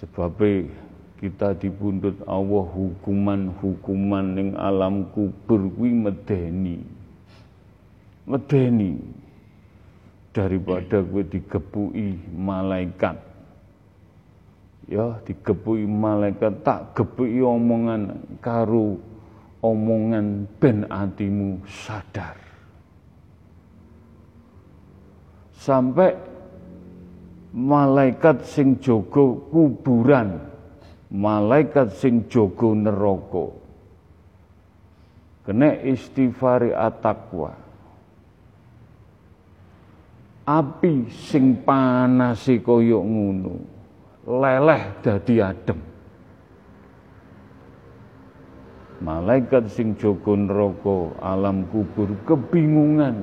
[0.00, 0.72] Sebabnya
[1.20, 6.80] kita dibundut Allah hukuman-hukuman ning alam kubur kuwi medeni.
[8.24, 8.96] Medeni
[10.32, 13.20] daripada gue digepuki malaikat.
[14.88, 18.96] Ya, digepuki malaikat tak gepuki omongan karo
[19.60, 22.49] omongan ben atimu sadar.
[25.60, 26.16] Sampai
[27.52, 30.40] malaikat sing jogo kuburan
[31.12, 33.52] malaikat sing jogo neraka.
[35.44, 37.52] Kena istighfari atakwa
[40.48, 43.54] api sing panasi kaya ngono
[44.24, 45.80] leleh dadi adem.
[49.04, 53.16] Malaikat sing jogo neraka alam kubur kebingungan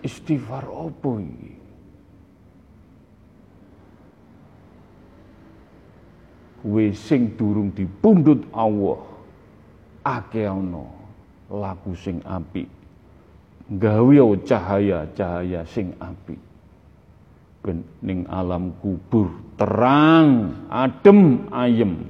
[0.00, 1.52] istighfar opo iki?
[6.60, 9.00] Kowe sing durung dipundhut Allah
[10.04, 10.84] akeh ana
[11.48, 12.68] laku sing apik.
[13.70, 16.36] Gawe cahaya-cahaya sing apik.
[17.64, 22.08] Ben ning alam kubur terang adem ayem.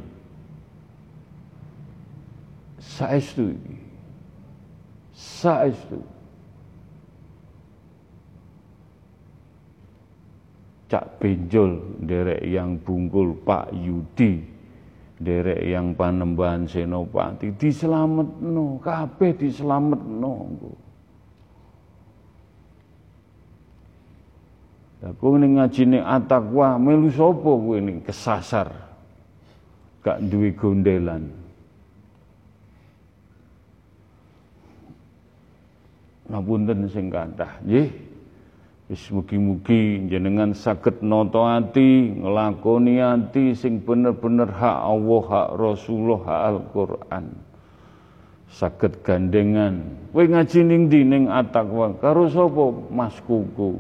[2.83, 3.77] Saestu iki?
[5.15, 6.03] Saestu
[10.91, 14.43] Cak Benjol derek yang bungkul Pak Yudi
[15.23, 20.35] derek yang Panembahan Senopati diselametno kabeh diselametno
[25.01, 28.69] Lah kowe ning ngajine atakwa melu sapa kowe ning kesasar.
[30.05, 31.25] Gak duwe gondelan.
[36.29, 38.10] Ngapunten sing kathah, nggih.
[38.91, 46.41] Wis mugi-mugi jenengan saged nata ati, nglakoni ati sing bener-bener hak Allah, hak Rasulullah, hak
[46.51, 47.27] Al-Qur'an.
[48.51, 49.79] Saged gandengan.
[50.11, 53.79] Kowe ngaji ning ndi ning atakwa karo sapa Mas Kuku?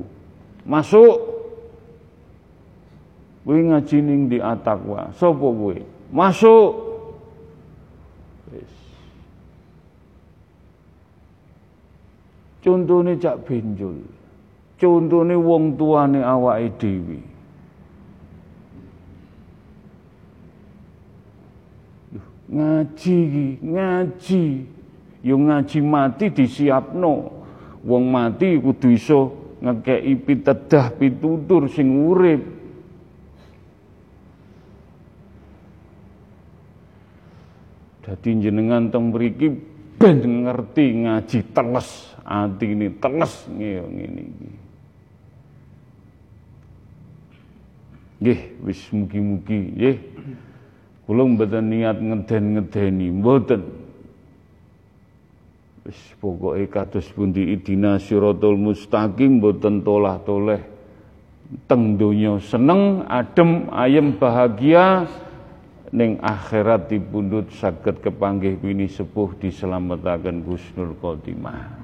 [0.62, 1.18] Masuk.
[3.42, 5.10] Kowe ngaji ning di atakwa.
[5.18, 5.76] Sopo kowe?
[6.14, 6.72] Masuk.
[8.54, 8.72] Wis.
[12.62, 14.19] Contone cak benjol.
[14.80, 17.18] Contone wong tuane awake dhewe.
[22.48, 23.18] Ngaji
[23.60, 24.44] ngaji.
[25.20, 27.12] Yo ngaji mati disiapno.
[27.84, 29.20] Wong mati kudu iso
[29.60, 32.40] ngekei pitedah pitutur sing urip
[38.00, 39.52] dadi jenengan teng mriki
[40.00, 42.16] ben ngerti ngaji teles
[42.64, 44.50] ini teles ngene iki
[48.20, 49.96] nggih wis mugi-mugi nggih
[51.08, 53.62] kula mboten niat ngeden-ngedeni mboten
[55.80, 60.60] Wis pokoke kados pundi idina siratal mustaqim boten tolah-toleh
[61.66, 65.08] teng donya seneng, adem, ayem, bahagia
[65.90, 71.80] ning akhirat dipundhut saged kepanggih bini sepuh diselametaken Gusnul Khotimah.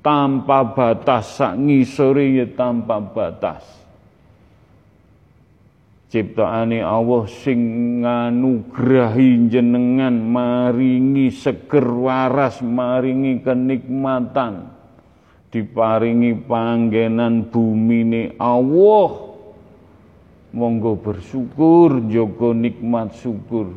[0.03, 3.82] tanpa batas sak ngisore ya tanpa batas
[6.13, 7.61] ciptaane Allah sing
[8.05, 14.69] nganugrahi jenengan maringi seger waras maringi kenikmatan
[15.49, 19.33] diparingi panggenan bumine Allah.
[20.53, 23.73] Monggo bersyukur jogo nikmat syukur.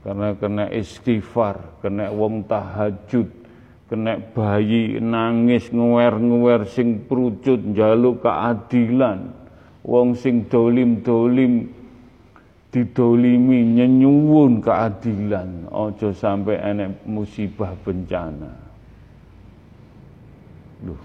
[0.00, 3.28] Karena kena istighfar kena wong tahajud
[3.90, 9.34] kena bayi nangis nguwer-nguwer sing prucut njaluk keadilan.
[9.82, 11.66] Wong sing dolim-dolim
[12.70, 15.66] didolimi nyenyuwun keadilan.
[15.74, 18.54] Aja sampai enek musibah bencana.
[20.86, 21.02] Loh,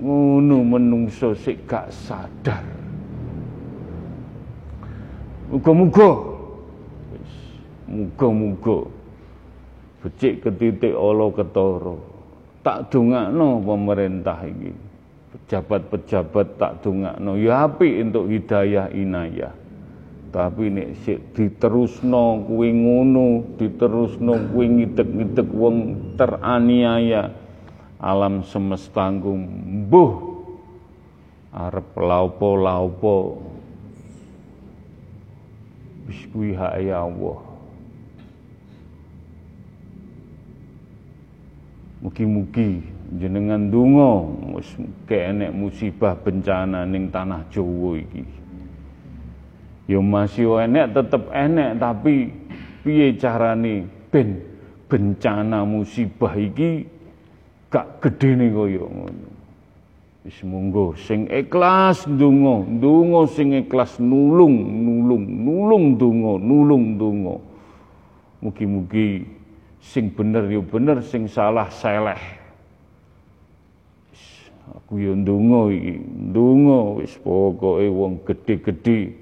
[0.00, 2.64] ngono menungso sik gak sadar.
[5.52, 6.10] Muga-muga.
[7.84, 8.88] Muga-muga.
[10.00, 12.13] Becik ketitik Allah ketara
[12.64, 14.94] tak dongakno pemerintah ini
[15.34, 17.36] pejabat-pejabat tak dongakno.
[17.36, 19.52] Ya api untuk hidayah inayah.
[20.34, 25.76] Tapi nek sik diterusno kuwi ngono, diterusno kuwi ngidek-ngidek wong
[26.18, 27.30] teraniaya
[28.02, 30.34] alam semesta mbuh.
[31.54, 33.38] Arep laupo-laupo
[36.10, 37.53] wis kuwi ya Allah.
[42.04, 42.84] Mugi-mugi
[43.16, 44.76] jenengan donga wis
[45.08, 48.24] enek musibah bencana ning tanah Jawa iki.
[49.88, 52.28] Ya masih enek tetep enek tapi
[52.84, 54.36] piye carane ben
[54.84, 56.84] bencana musibah iki
[57.72, 59.28] gak gedene kaya ngono.
[60.28, 67.36] Wis monggo sing ikhlas ndonga, ndonga sing ikhlas nulung, nulung, nulung ndonga, nulung ndonga.
[68.44, 69.24] Mugi-mugi
[69.84, 72.18] sing bener ya bener, sing salah seleh.
[74.64, 76.00] Aku ya ndonga iki,
[76.32, 79.12] ndonga wis pokoke wong gedhe-gedhe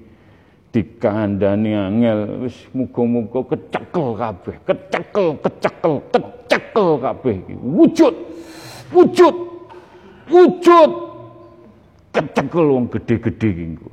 [0.71, 8.15] dikandani angel wis muga-muga kecekel kabeh kecekel kecekel kecekel kabeh wujud
[8.89, 9.35] wujud
[10.31, 10.91] wujud.
[12.13, 13.89] Kecekel wong gede-gede iki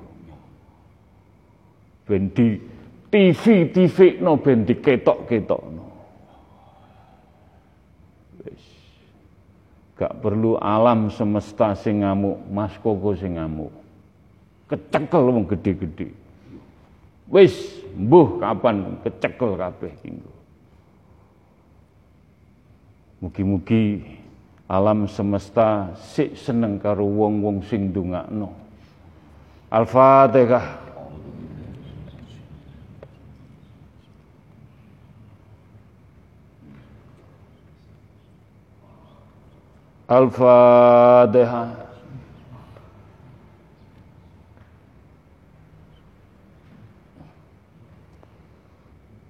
[2.05, 2.61] ben di
[3.09, 5.85] TV TV no ben diketok-ketok no
[8.45, 8.65] wis
[10.01, 13.69] gak perlu alam semesta sing ngamuk mas koko sing ngamuk
[14.73, 16.17] kecekel wong gede-gede
[17.31, 17.55] Wis
[17.95, 20.35] mbuh kapan kecekel kabeh kinggo.
[23.23, 24.03] Mugi-mugi
[24.67, 28.51] alam semesta sik seneng karo wong-wong sing ndongakno.
[29.71, 30.90] Al-Fatihah.
[40.11, 41.71] Al-Fatihah.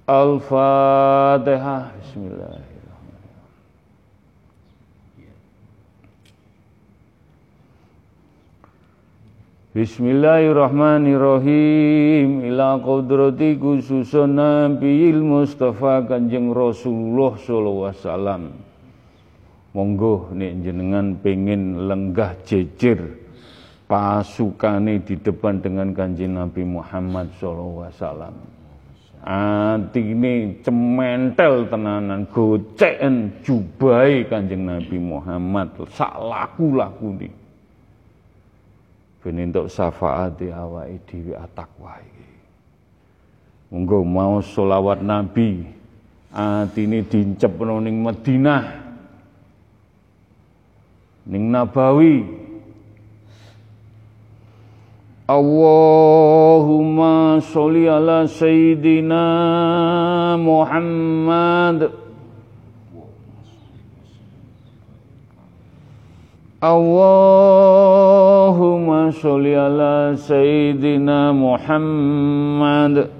[0.09, 1.93] Al-Fatihah.
[2.01, 2.65] Bismillahirrahmanirrahim.
[9.77, 18.70] Bismillahirrahmanirrahim ila qudrati khususun Nabiil Mustafa Kanjeng Rasulullah sallallahu alaihi wasallam.
[19.71, 22.99] Monggo nek jenengan pengen lenggah jejer
[23.87, 28.35] pasukane di depan dengan Kanjeng Nabi Muhammad alaihi wasallam.
[29.21, 35.71] Atine cementel tenanan goceken jubai Kanjeng Nabi Muhammad.
[35.95, 37.31] Sak laku-lakune
[39.21, 42.27] ben entuk syafaat awake dhewe atakwa iki
[43.71, 45.79] monggo mau selawat Nabi.
[46.31, 48.90] Atine dincepno ning Madinah
[51.27, 52.25] ning Nabawi.
[55.31, 59.23] Allahumma sholli ala sayyidina
[60.41, 61.93] Muhammad.
[66.61, 67.81] Allahumma
[69.15, 73.20] sholli ala sayyidina Muhammad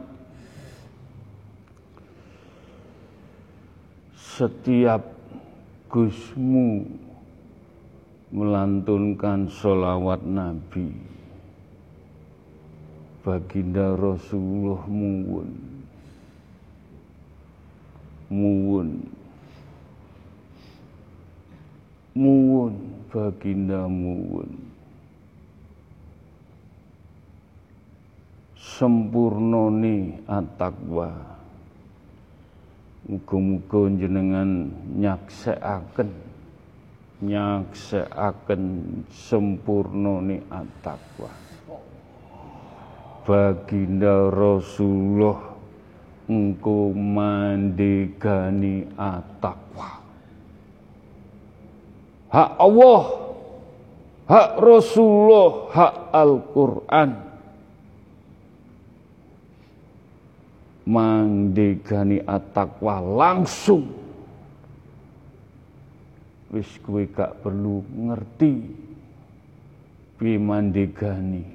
[4.31, 5.11] Setiap
[5.91, 6.87] Gusmu
[8.31, 10.87] melantunkan sholawat Nabi.
[13.27, 15.51] Baginda Rasulullah muwun.
[18.31, 18.89] Muwun.
[22.15, 22.73] Muwun
[23.11, 24.47] baginda muwun.
[28.55, 31.40] Sempurnoni atakwa
[33.11, 36.09] muga-muga jenengan nyaksekaken
[37.19, 38.63] nyaksekaken
[39.11, 41.29] sempurnoni atakwa
[43.27, 45.59] baginda Rasulullah
[46.31, 50.01] engko mandegani atakwa
[52.31, 53.03] hak Allah,
[54.31, 57.09] hak Rasulullah, hak Al-Quran.
[60.91, 63.87] Mangdegani atakwa langsung.
[66.51, 68.51] Wis kue gak perlu ngerti
[70.19, 71.47] piye mandegani,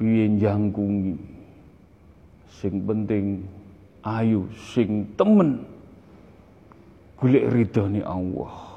[0.00, 1.20] piye jangkungi.
[2.48, 3.44] Sing penting
[4.00, 5.60] ayu sing temen
[7.20, 8.76] golek ridhone Allah.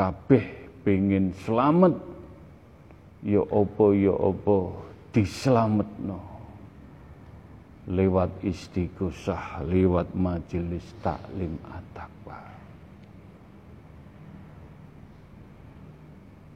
[0.00, 0.44] kabeh
[0.80, 1.92] pengen selamat
[3.20, 4.58] ya apa ya apa
[5.10, 6.18] diselametno
[7.90, 12.38] lewat istighosah lewat majelis taklim at-taqwa.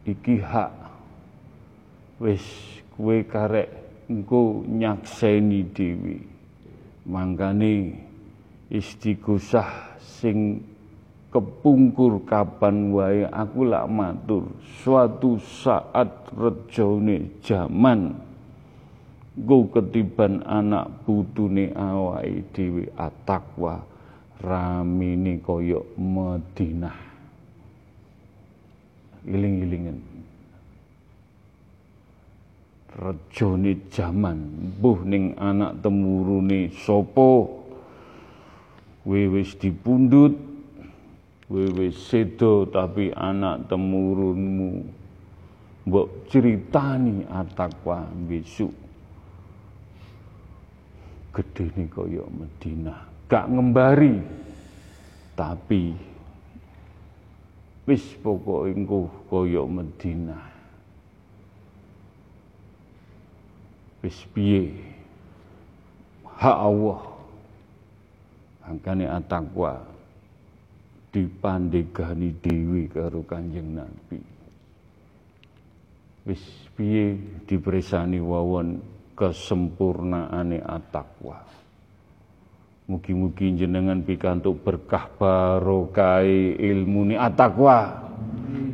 [0.07, 0.73] Iki hak
[2.23, 2.45] wis
[2.95, 3.73] kue karek
[4.07, 6.23] engko nyakseni dewi
[7.09, 7.99] mangkane
[8.71, 10.63] istighosah sing
[11.35, 18.15] kepungkur kapan wae aku lak matur suatu saat rejone jaman
[19.35, 23.83] go ketiban anak putune awake dhewe atakwa
[24.39, 26.99] ramine kaya Madinah
[29.27, 29.99] iling-ilingen
[32.95, 34.39] rejone jaman
[34.79, 37.63] mbuh ning anak temurune sapa?
[39.05, 40.55] Wis dipundhut
[41.45, 44.81] Wewe sedo tapi anak temurunmu.
[45.85, 48.73] Mbok ceritani atakwa besok
[51.35, 52.95] gede nih kaya Medina.
[53.27, 54.23] Gak ngembari.
[55.35, 55.91] Tapi
[57.91, 60.39] wis pokok engko kaya Medina.
[64.07, 64.71] Wis piye?
[66.39, 67.01] Hak Allah.
[68.65, 69.83] Angkane atakwa
[71.11, 74.21] dipandegani dewi karo Kanjeng Nabi.
[76.25, 76.41] Wis
[76.79, 81.41] piye dipresani wawon kesempurnaane atakwa.
[82.85, 86.21] Mugi-mugi jenengan pikantuk berkah barokah
[86.61, 88.05] ilmu ni atakwa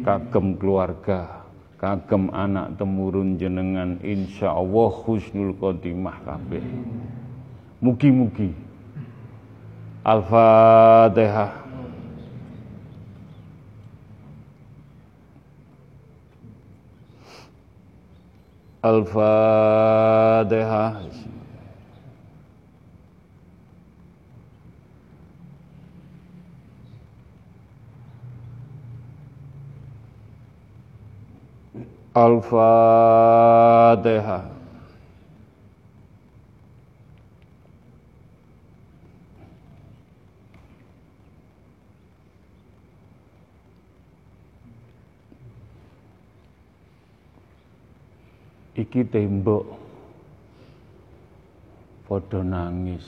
[0.03, 1.41] kagem keluarga
[1.81, 6.65] kagem anak temurun jenengan insya Allah husnul khotimah kabeh.
[7.81, 8.53] Mugi-mugi
[10.05, 11.70] Al-Fatihah.
[18.83, 20.49] Al-Fatihah.
[32.17, 33.61] Al-Fatihah.
[48.81, 49.65] Iki tembok.
[52.09, 53.07] Padha nangis.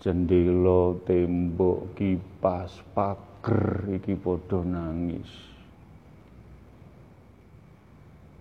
[0.00, 3.86] Jendela tembok kipas pager.
[4.00, 5.28] Iki padha nangis.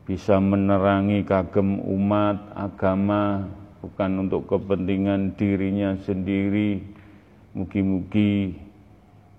[0.08, 3.46] bisa menerangi kagem umat agama
[3.80, 6.82] bukan untuk kepentingan dirinya sendiri.
[7.56, 8.56] Mugi-mugi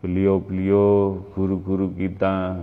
[0.02, 2.58] beliau-beliau guru-guru kita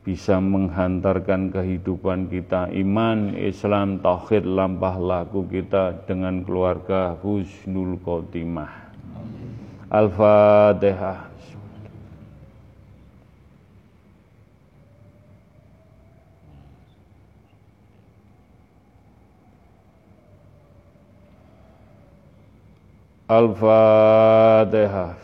[0.00, 8.72] bisa menghantarkan kehidupan kita iman, Islam, tauhid, lampah laku kita dengan keluarga husnul khotimah.
[9.92, 11.28] Al-Fatihah.
[23.30, 25.14] Al-Fatihah.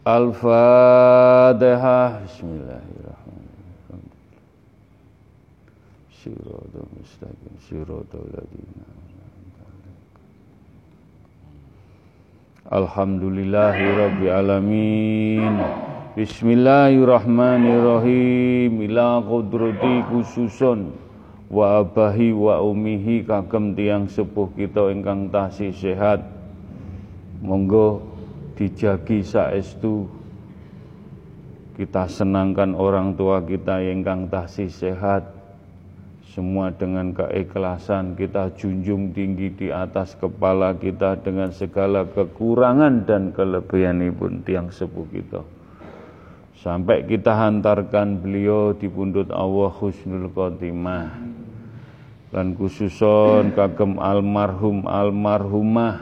[0.00, 4.08] Al-Fatihah Bismillahirrahmanirrahim.
[6.08, 7.52] Siratul mustaqim.
[7.68, 8.88] Siratul ladina
[12.72, 15.60] Alhamdulillahi Rabbi Alamin.
[16.16, 18.80] Bismillahirrahmanirrahim.
[18.80, 20.96] Ila qudrati khususun.
[21.52, 26.24] Wa abahi wa umihi kagem tiang sepuh kita ingkang tasih sehat.
[27.44, 28.09] Monggo
[28.60, 30.04] dijagi saestu.
[31.80, 35.40] Kita senangkan orang tua kita yang kang tasih sehat.
[36.30, 43.98] Semua dengan keikhlasan kita junjung tinggi di atas kepala kita dengan segala kekurangan dan kelebihan
[44.14, 45.42] pun tiang sepuh kita.
[46.60, 51.08] Sampai kita hantarkan beliau di pundut Allah husnul khotimah.
[52.30, 55.98] Dan khususon kagem almarhum almarhumah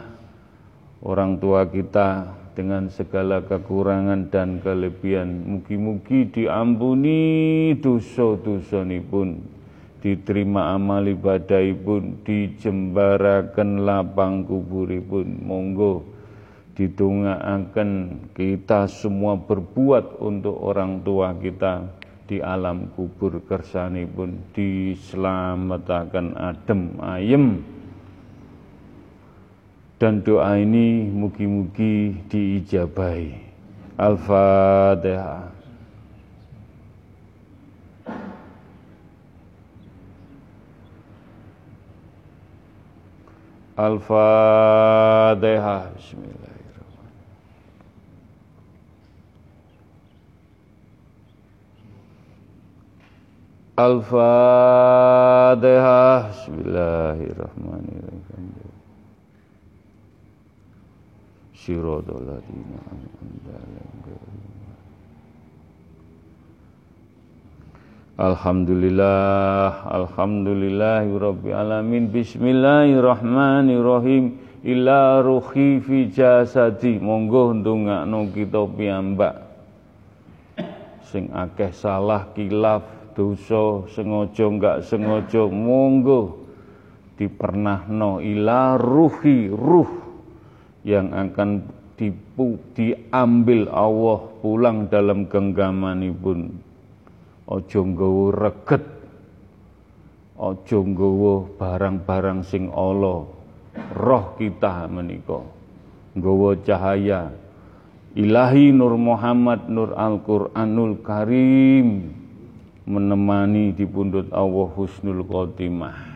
[1.01, 5.47] orang tua kita dengan segala kekurangan dan kelebihan.
[5.47, 9.39] Mugi-mugi diampuni dosa-dosa pun,
[10.03, 15.39] diterima amal ibadah pun, dijembarakan lapang kuburipun.
[15.47, 16.19] Monggo
[16.79, 17.91] akan
[18.35, 21.87] kita semua berbuat untuk orang tua kita
[22.31, 27.78] di alam kubur kersani pun diselamatkan adem ayem
[29.99, 33.35] dan doa ini mugi-mugi diijabahi.
[33.99, 35.51] Al-Fatihah.
[43.75, 45.35] Al-Fatihah.
[45.99, 47.11] Bismillahirrahmanirrahim.
[53.79, 54.31] Al-Fatihah.
[56.31, 58.08] Bismillahirrahmanirrahim.
[61.77, 62.81] Ladzina
[68.19, 72.11] Alhamdulillah Alhamdulillahirabbil alamin.
[72.11, 74.43] Bismillahirrahmanirrahim.
[74.67, 76.99] Ila ruhi fi jasadi.
[76.99, 79.39] Monggo ndongakno kita piyambak.
[81.07, 86.43] Sing akeh salah kilaf dosa sengaja enggak sengaja monggo
[87.15, 88.19] dipernahno.
[88.19, 90.08] Ila ruhi ruh
[90.87, 91.67] yang akan
[91.99, 96.55] dipu, diambil Allah pulang dalam genggaman pun
[97.51, 98.85] ojo nggawa reget.
[100.39, 103.27] Ojo nggawa barang-barang sing Allah
[103.99, 105.43] roh kita menika.
[106.15, 107.35] Nggawa cahaya.
[108.15, 112.15] Ilahi nur Muhammad nur Al-Qur'anul Karim.
[112.89, 116.08] Menemani di pundut Allah husnul khotimah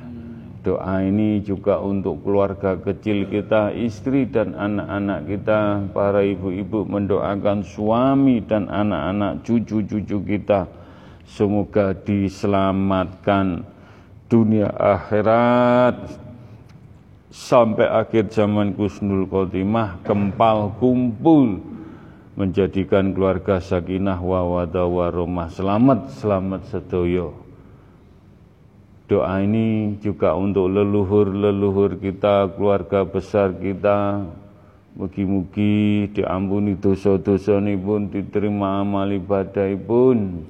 [0.62, 5.60] Doa ini juga untuk keluarga kecil kita, istri dan anak-anak kita,
[5.90, 10.70] para ibu-ibu mendoakan suami dan anak-anak cucu-cucu kita.
[11.26, 13.66] Semoga diselamatkan
[14.30, 16.22] dunia akhirat.
[17.34, 21.58] Sampai akhir zaman Kusnul Khotimah kempal kumpul
[22.38, 27.41] menjadikan keluarga sakinah wa warahmah selamat selamat sedoyo
[29.10, 34.22] Doa ini juga untuk leluhur-leluhur kita, keluarga besar kita.
[34.92, 40.44] Mugi-mugi diampuni dosa-dosa pun, diterima amal ibadah pun.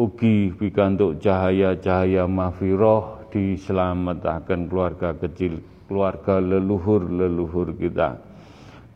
[0.00, 8.16] Ugi pikantuk cahaya-cahaya mafiroh diselamatkan keluarga kecil, keluarga leluhur-leluhur kita.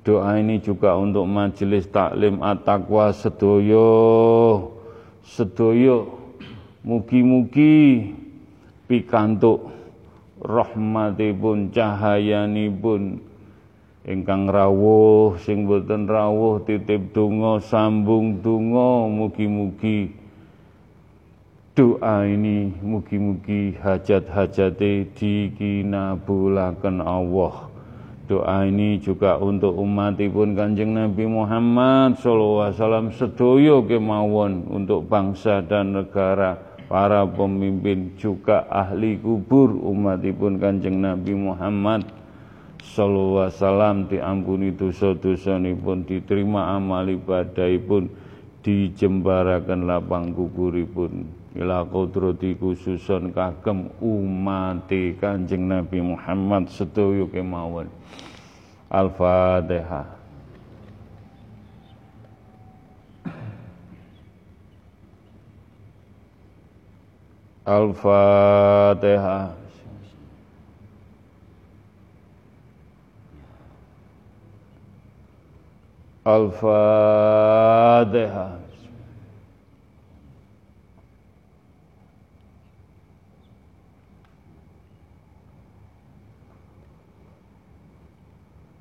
[0.01, 3.91] Doa ini juga untuk majelis taklim at-taqwa sedoyo,
[5.27, 6.16] sedoyo,
[6.87, 8.15] mugi-mugi
[8.87, 9.69] pikantuk
[10.39, 13.19] rahmatipun cahayanipun.
[14.07, 20.15] Ingkang rawuh sing boten rawuh titip donga sambung donga mugi-mugi
[21.77, 27.69] doa ini mugi-mugi hajat-hajate dikinabulaken Allah.
[28.27, 35.61] Doa ini juga untuk umatipun kanjeng Nabi Muhammad sallallahu alaihi wasallam sedoyo kemawon untuk bangsa
[35.63, 42.07] dan negara para pemimpin juga ahli kubur umatipun kanjeng Nabi Muhammad
[42.83, 48.07] sallallahu alaihi wasallam diampuni dosa-dosa pun diterima amal ibadah pun
[48.63, 51.27] dijembarakan lapang kuburipun
[51.59, 57.89] ila qudrati khususon kagem umati kanjeng Nabi Muhammad sedaya kemawon.
[58.87, 60.16] Al-Fatihah
[67.67, 69.51] Al-Fatihah.
[76.23, 78.63] Al-Fatihah.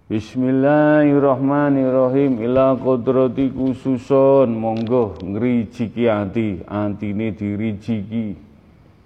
[0.05, 8.44] Bismillahirrahmanirrahim ila kodrati khususon monggo ngrijiki ati antine dirijiki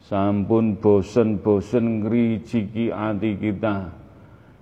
[0.10, 3.94] sampun bosen-bosen ngrijiki hati kita.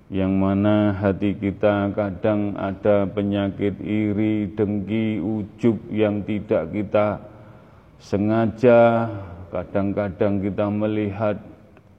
[0.07, 7.07] Yang mana hati kita kadang ada penyakit iri, dengki, ujub yang tidak kita
[7.99, 9.07] sengaja.
[9.52, 11.40] Kadang-kadang kita melihat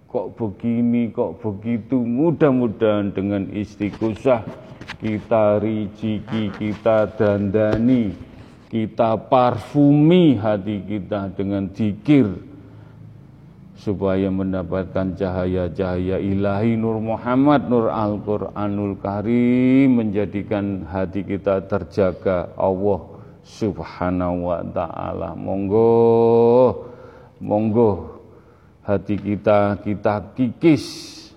[0.08, 2.00] kok begini, kok begitu.
[2.00, 4.44] Mudah-mudahan dengan istiqosah
[5.04, 8.16] kita rijiki, kita dandani,
[8.72, 12.47] kita parfumi hati kita dengan zikir
[13.78, 23.00] supaya mendapatkan cahaya-cahaya ilahi Nur Muhammad Nur Al-Quranul Karim menjadikan hati kita terjaga Allah
[23.46, 25.38] Subhanahu wa taala.
[25.38, 25.94] Monggo
[27.38, 28.18] monggo
[28.82, 30.84] hati kita kita kikis,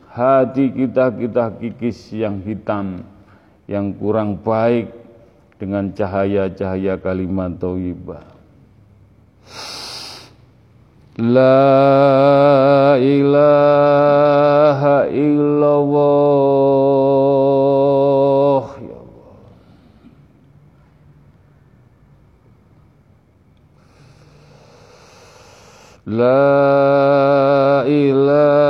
[0.09, 3.05] hati kita kita kikis yang hitam,
[3.69, 4.89] yang kurang baik
[5.61, 8.30] dengan cahaya-cahaya kalimat thayyibah.
[11.17, 13.51] La ilaha
[15.11, 15.99] illallah
[18.79, 19.35] ya Allah.
[26.07, 28.60] La ilaha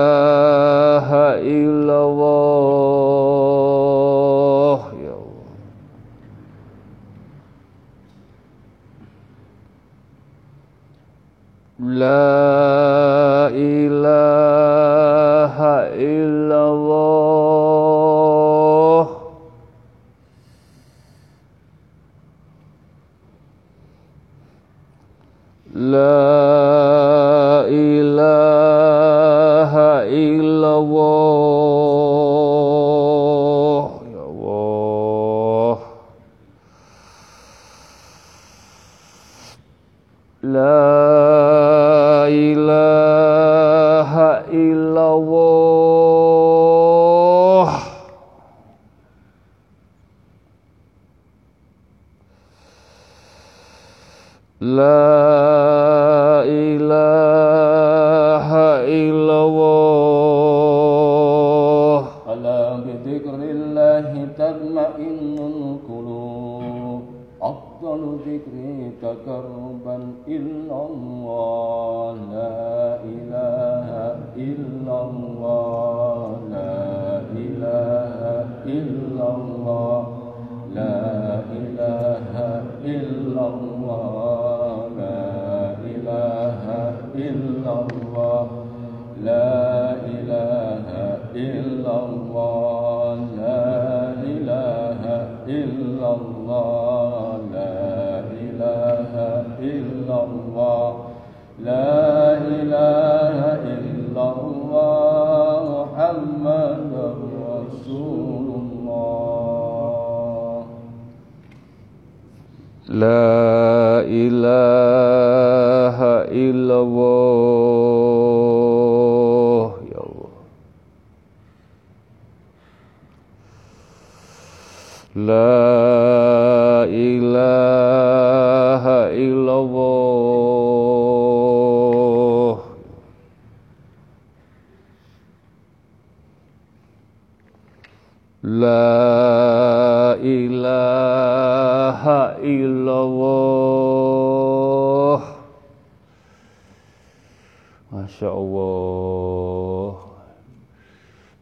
[148.22, 149.98] Masya Allah.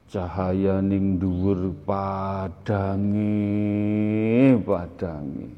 [0.07, 3.35] Cahaya ning dhuwur padange
[4.63, 5.51] padange.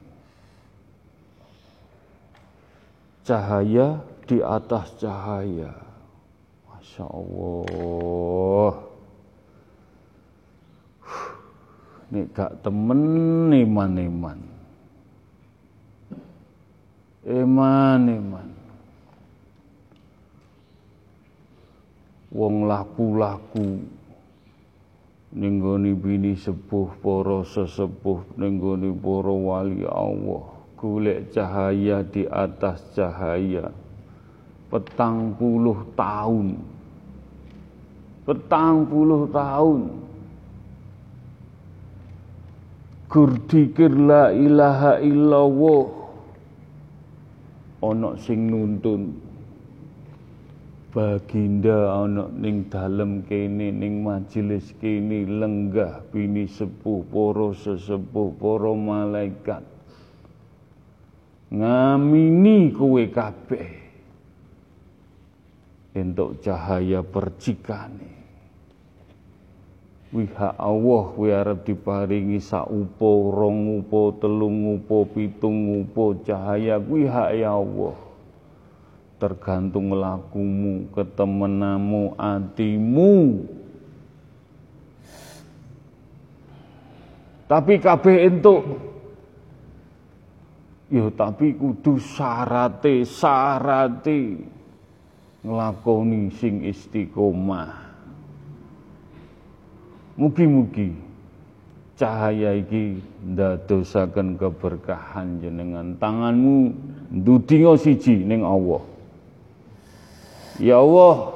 [3.21, 5.69] Cahaya di atas cahaya.
[6.65, 8.81] Masya Allah.
[12.09, 14.41] Nek gak temen iman-iman.
[17.29, 18.50] Iman-iman
[22.31, 23.83] Wong laku-laku.
[25.31, 30.43] Ning gone bini sepuh para sesepuh ning gone para wali Allah.
[30.79, 33.71] Golek cahaya di atas cahaya.
[34.71, 36.55] Petang puluh tahun.
[38.23, 39.81] Petang puluh tahun.
[43.11, 45.85] Gur dikir la ilaha illallah.
[47.83, 49.30] Ana sing nuntun
[50.91, 59.63] baginda ana ning dalem kene ning majelis kene lenggah bini sepuh para sesepuh para malaikat.
[61.51, 63.67] Ngamini kowe kabeh.
[65.95, 68.11] Entuk cahaya percikane.
[70.11, 76.79] Wiha Allah kowe arep diparingi sak upo, rong upo, telung upo, pitung upo cahaya.
[76.79, 78.10] Kuwi hak ya Allah
[79.21, 83.45] tergantung lakumu, ketemenamu, atimu.
[87.45, 88.63] Tapi kabeh entuk
[90.91, 94.43] Ya tapi kudu syarate syarate
[95.39, 97.71] nglakoni sing istiqomah.
[100.19, 100.91] Mugi-mugi
[101.95, 106.75] cahaya iki ndadosaken keberkahan jenengan tanganmu
[107.07, 108.83] ndudinga siji ning Allah.
[110.61, 111.33] Ya Allah,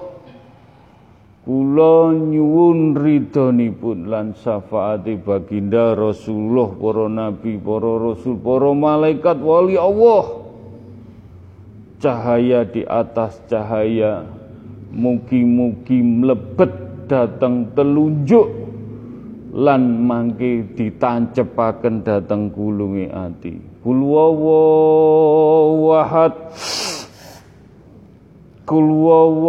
[1.49, 10.45] kula nyuwun ridhonipun lan syafaati baginda Rasulullah, para nabi, para rasul, para malaikat wali Allah.
[11.97, 14.29] Cahaya di atas cahaya,
[14.93, 18.45] mugi-mugi mlebet dateng telunjuk
[19.57, 23.57] lan mangke ditancepaken dateng kulunge ati.
[23.81, 24.05] Kul
[25.81, 26.33] wahad
[28.65, 29.45] Kul wawahad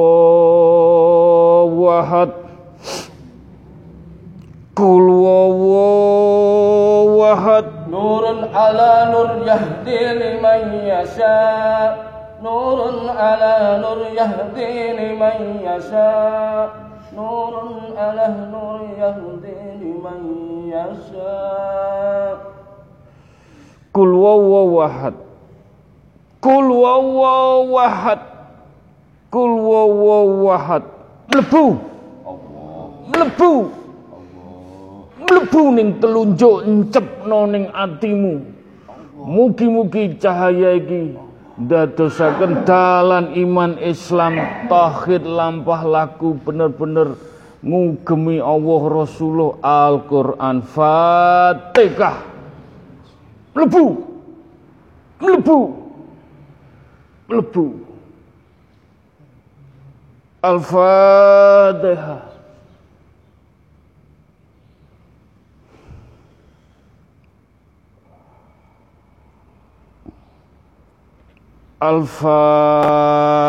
[4.76, 6.28] Kul wawahad
[7.88, 11.96] Nurun ala nur yahdi liman yasha.
[12.44, 16.68] Nurun ala nur yahdi liman yasha.
[17.16, 20.28] Nurun ala nur yahdi liman
[20.68, 22.36] yasha.
[23.96, 25.16] Kul wawahad
[26.44, 28.35] Kul wawahad
[29.36, 30.80] Kul wawahad
[31.28, 31.76] mlebu
[33.12, 33.52] mlebu
[35.20, 38.40] mlebu ning telunjuk encepno ning atimu.
[39.12, 41.20] Mugi-mugi cahaya iki
[41.60, 44.40] ndadosaken dalan iman Islam
[44.72, 47.20] tauhid lampah laku bener-bener
[47.60, 50.64] ngugemi Allah Rasulullah Al-Qur'an.
[50.64, 52.24] Fatihah.
[53.52, 54.00] Mlebu
[57.28, 57.85] mlebu
[60.44, 62.22] الفاتحة
[71.82, 73.46] الفاتحة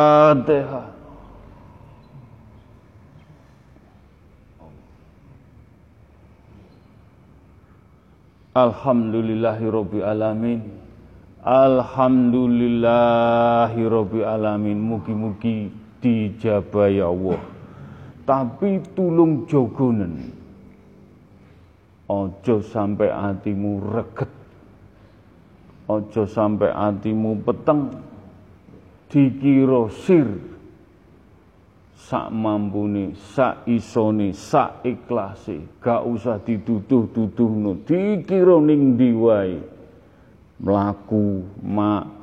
[8.58, 9.70] Alhamdulillahi
[10.02, 10.66] Alamin.
[11.46, 14.82] Alhamdulillahi Rabbil Alamin.
[14.82, 15.70] Mugi-mugi
[16.04, 17.42] dijabah ya Allah.
[18.28, 20.36] Tapi tulung jogonen.
[22.08, 24.32] Ojo sampai hatimu reget.
[25.88, 27.92] Ojo sampai hatimu peteng.
[29.08, 30.28] Dikira sir
[32.08, 39.60] sak mampune, sak isone, sak ikhlase, gak usah dituduh-tuduhno, dikira ning ndi wae.
[40.64, 42.17] Mlaku, mak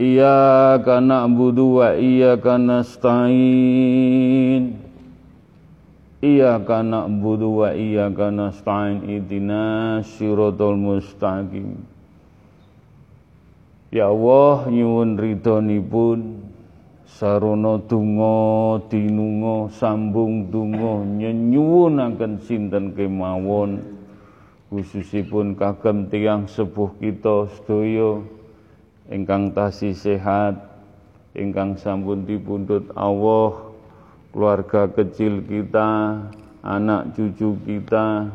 [0.00, 4.00] Iyyaka na'budu wa iyyaka nasta'in.
[6.24, 9.04] Iyyaka na'budu wa iyyaka nasta'in.
[9.12, 11.84] Ihdinas siratal mustaqim.
[13.92, 16.41] Ya Allah nyuwun ridhonipun
[17.18, 21.04] sarana donga dinunga sambung donga.
[21.04, 23.84] Nyenyuwunaken sinten kemawon.
[24.72, 28.24] Khususipun kagem tiang sepuh kita sedaya.
[29.12, 30.72] Ingkang tasih sehat
[31.32, 33.72] ingkang sampun dipundhut Allah
[34.32, 36.20] keluarga kecil kita
[36.60, 38.28] anak cucu kita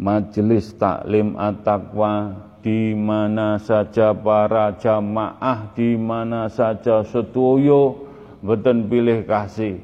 [0.00, 8.09] majelis taklim at-taqwa di mana saja para jamaah di mana saja setuyo
[8.40, 9.76] boten pilih kasih.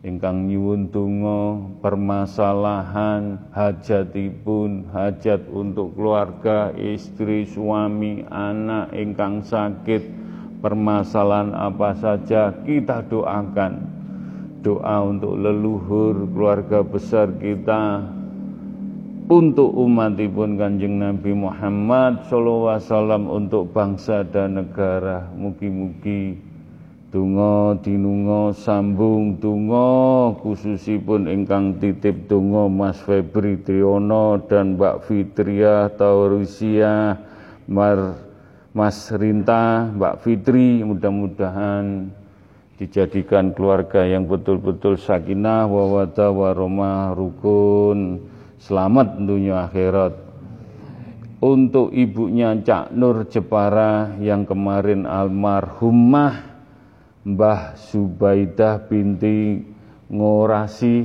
[0.00, 10.00] Ingkang nyuwun donga permasalahan hajatipun hajat untuk keluarga istri suami anak ingkang sakit
[10.64, 13.92] permasalahan apa saja kita doakan.
[14.64, 18.00] Doa untuk leluhur keluarga besar kita.
[19.30, 25.28] Untuk umatipun Kanjeng Nabi Muhammad sallallahu untuk bangsa dan negara.
[25.38, 26.49] Mugi-mugi
[27.10, 37.18] Tungo dinungo sambung tungo khususipun ingkang titip tungo Mas Febri Triyono dan Mbak Fitria Taurusia
[37.66, 38.14] Mar
[38.70, 42.14] Mas Rinta Mbak Fitri mudah-mudahan
[42.78, 48.22] dijadikan keluarga yang betul-betul sakinah wawada waromah rukun
[48.60, 50.20] Selamat dunia akhirat.
[51.40, 56.49] Untuk ibunya Cak Nur Jepara yang kemarin almarhumah
[57.20, 59.60] Mbah Subaidah binti
[60.08, 61.04] Ngorasi.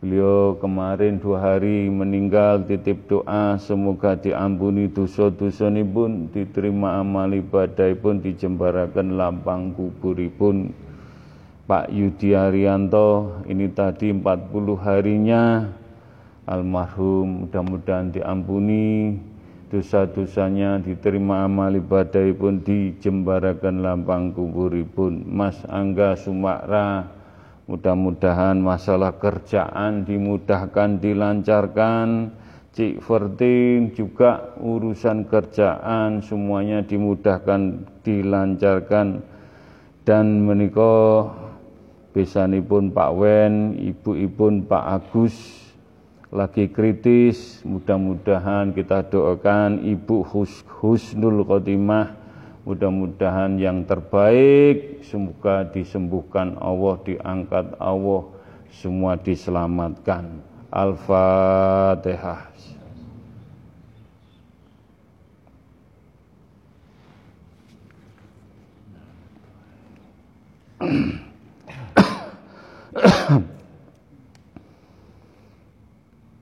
[0.00, 8.16] Beliau kemarin dua hari meninggal titip doa semoga diampuni dosa-dosa pun diterima amal ibadah pun
[8.24, 10.72] dijembarakan lampang kuburipun.
[11.68, 14.24] Pak Yudi Arianto ini tadi 40
[14.80, 15.68] harinya.
[16.48, 19.20] Almarhum mudah-mudahan diampuni
[19.70, 25.22] dosa-dosanya diterima amal ibadah pun dijembarakan lampang kuburipun.
[25.30, 27.06] Mas Angga Sumakra
[27.70, 32.34] mudah-mudahan masalah kerjaan dimudahkan dilancarkan.
[32.70, 39.22] Cik Vertin juga urusan kerjaan semuanya dimudahkan dilancarkan.
[40.02, 41.30] Dan menikah
[42.10, 45.59] besanipun Pak Wen, ibu-ibun Pak Agus
[46.30, 52.14] lagi kritis, mudah-mudahan kita doakan Ibu Hus Husnul Khotimah,
[52.62, 58.30] mudah-mudahan yang terbaik, semoga disembuhkan Allah, diangkat Allah,
[58.70, 60.38] semua diselamatkan.
[60.70, 62.46] Al-Fatihah.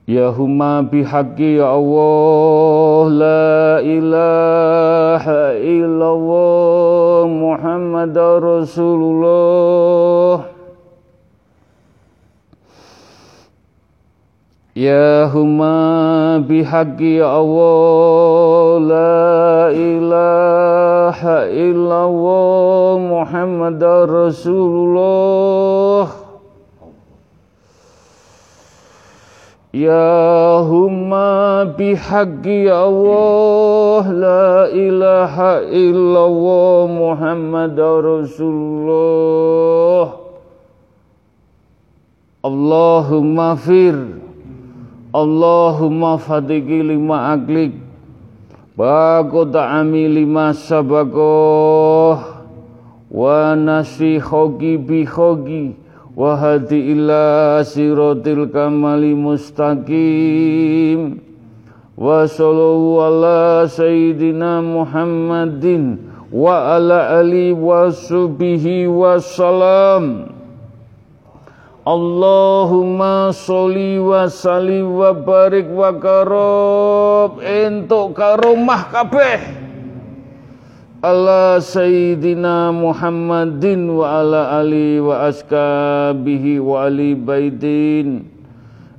[0.08, 8.88] Ya huma bihaqqi ya Allah La ilaha illallah Muhammad Rasulullah
[14.72, 23.76] Ya huma bihaqqi ya Allah La ilaha illallah Muhammad
[24.08, 25.68] Rasulullah
[29.72, 39.28] Ya humma bihaqqi Allah La ilaha illallah Muhammad Rasulullah.
[42.40, 43.92] Allahumma fir
[45.12, 47.74] Allahumma fadiki lima aklik
[48.78, 52.16] Bako ta'ami lima sabakoh
[53.10, 55.04] Wa nasi khogi bi
[59.14, 61.22] mustaqim.
[61.94, 70.34] Wa sallallahu ala sayyidina Muhammadin wa ala ali wa subihi wa salam.
[71.86, 77.46] Allahumma sholli wa sallim wa barik wa karob.
[77.46, 79.57] Entuk karomah kabeh
[80.98, 88.26] ala sayyidina Muhammadin wa ala ali wa askabihi wa ali baitin.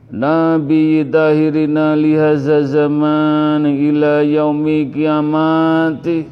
[0.09, 6.25] Nabi dahirina lihaza zaman ila yaumi kiamati.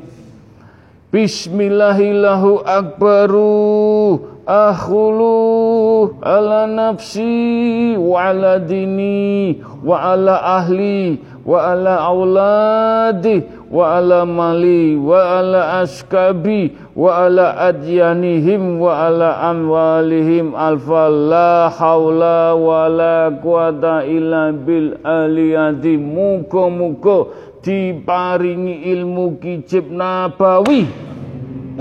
[1.12, 14.00] Bismillahillahu akbaru akhulu ala nafsi wa ala dini wa ala ahli wa ala auladi wa
[14.00, 20.56] ala mali wa ala askabi wa ala adyanihim wa ala amwalihim.
[20.56, 27.28] Alfa la hawla wa la quwata illa bil aliyati muka muka
[27.64, 30.88] diparingi ilmu kicip nabawi.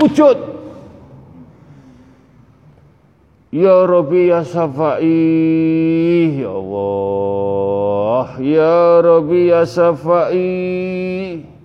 [0.03, 0.37] Wujud.
[3.47, 5.07] Ya Rabbi ya Safai
[6.43, 8.27] Ya Allah.
[8.43, 11.56] Ya Rabbi ya Safai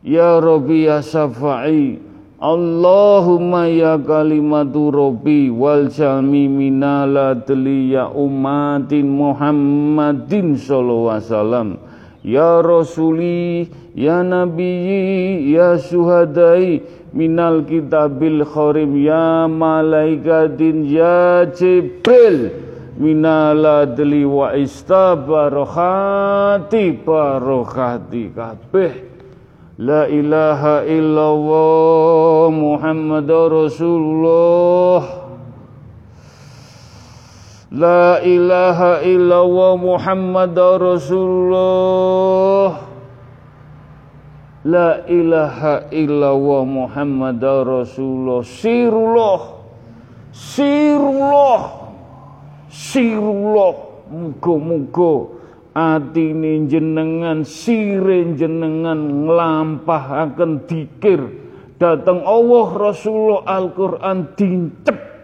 [0.00, 2.00] Ya Rabbi ya Syafa'i
[2.40, 11.76] Allahumma ya kalimatu Rabbi wal jami minala ya umatin Muhammadin sallallahu wasallam.
[12.24, 16.80] Ya Rasuli ya Nabi ya Suhadai
[17.12, 22.56] minal kitabil kharim ya malaikatin ya Jibril.
[22.96, 29.09] Minala adli wa istabarokhati barokhati kabeh
[29.80, 35.00] La ilaha illallah Muhammad Rasulullah
[37.72, 40.52] La ilaha illallah Muhammad
[40.84, 42.76] Rasulullah
[44.68, 49.64] La ilaha illallah Muhammad Rasulullah Sirullah
[50.28, 51.60] Sirullah
[52.68, 53.72] Sirullah
[54.12, 55.39] Muka-muka
[55.80, 61.20] atine jenengan sire jenengan nglampahaken dikir.
[61.80, 64.36] Dateng Allah Rasulullah Al-Qur'an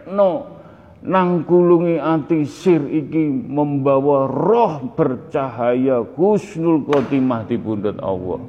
[0.08, 0.56] no
[1.04, 8.40] nang kulungi ati sir iki membawa roh bercahaya husnul khotimah di pundak Allah.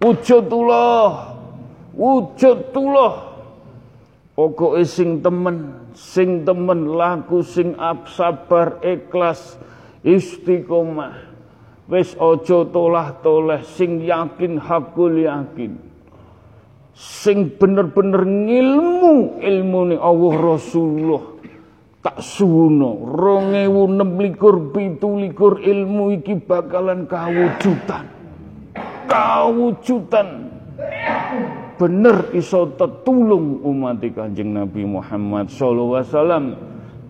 [0.00, 1.08] Wujudullah
[1.92, 3.14] wujudullah.
[4.38, 7.74] Pokoke sing temen sing temen laku sing
[8.06, 9.58] sabar ikhlas
[10.08, 11.28] istiqomah.
[11.88, 15.80] Wis aja tolah-toleh sing yakin hakul yakin.
[16.92, 21.24] Sing bener-bener ngilmu ilmu ni Allah Rasulullah.
[22.04, 28.04] Tak suwono 2026 likur ilmu iki bakalan kawujudan.
[29.08, 30.28] Kawujudan.
[31.78, 36.44] Bener iso tetulung umat Kanjeng Nabi Muhammad sallallahu alaihi wasallam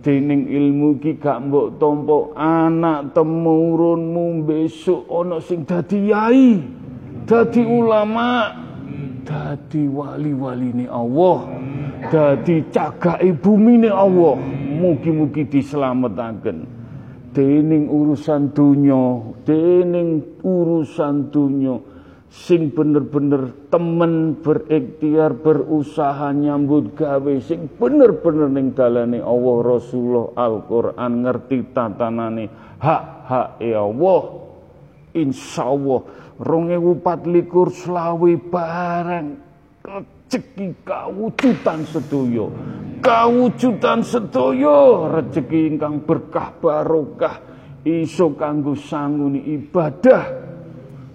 [0.08, 6.56] dening ilmu ki gak mbok tompo anak temurunmu besok ana sing dadi yai
[7.28, 8.56] dadi ulama
[9.28, 11.44] dadi wali-wali ni Allah
[12.08, 14.40] dadi cagake bumi ni Allah.
[14.78, 16.64] Mugi-mugi dislametaken
[17.36, 21.76] dening urusan dunya dening urusan dunya
[22.28, 31.72] sing bener-bener temen berikhtiar berusaha nyambut gawe sing bener-bener ning dalane Allah Rasulullah Al-Qur'an ngerti
[31.72, 34.22] tatanane hak-hak ya Allah.
[35.16, 36.00] Insyaallah
[36.38, 39.28] 2024 selawe barang
[39.82, 42.46] rezeki kawujudan sedoyo.
[43.00, 45.08] Kawujudan sedoyo.
[45.10, 47.36] Rezeki ingkang berkah barokah.
[47.88, 50.46] Iso kanggo sanguni ibadah.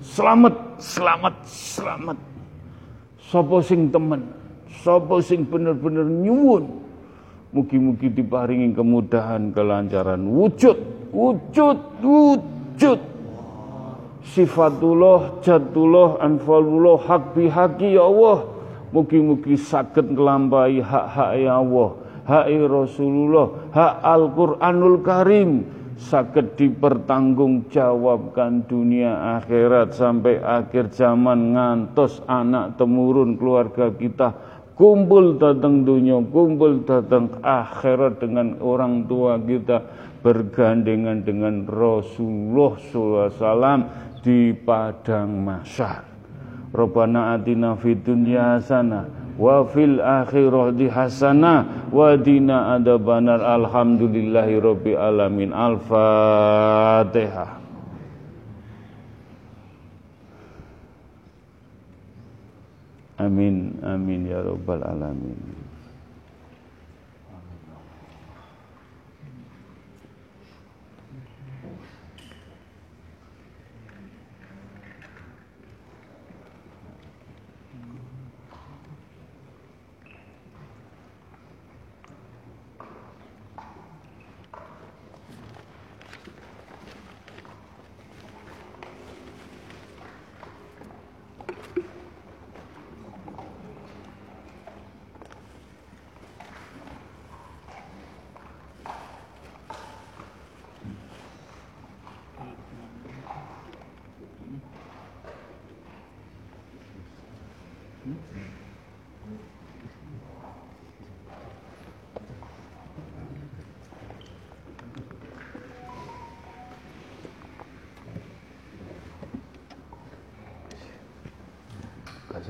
[0.04, 2.18] Selamat selamat selamat.
[3.32, 4.28] Sapa sing temen
[4.84, 6.84] sapa sing bener-bener nyuwun.
[7.54, 10.28] Mugi-mugi diparingi kemudahan kelancaran.
[10.28, 10.78] Wujud
[11.16, 13.00] wujud wujud.
[14.24, 18.52] Sifatullah jatullah anfalullah hak bihaki ya Allah.
[18.92, 21.90] Mugi-mugi sakit ngelampai hak-hak ya Allah.
[22.24, 25.68] Hak Rasulullah hak Al-Quranul Karim
[25.98, 34.34] sakit dipertanggungjawabkan dunia akhirat sampai akhir zaman ngantos anak temurun keluarga kita
[34.74, 39.86] kumpul datang dunia kumpul datang akhirat dengan orang tua kita
[40.24, 43.84] bergandengan dengan Rasulullah SAW
[44.24, 46.08] di padang masyar.
[46.74, 55.54] Rabbana atina fid dunya hasanah wa fil akhirati hasanah wa dina adabanar alhamdulillahi rabbil alamin.
[55.54, 57.62] Al-fatihah.
[63.24, 65.53] Amin amin ya rabbal alamin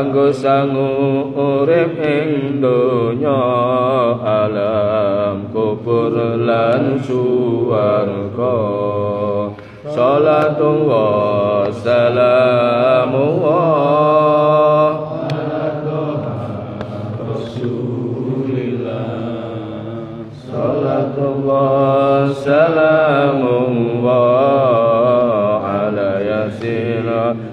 [0.05, 0.84] kanggo sangu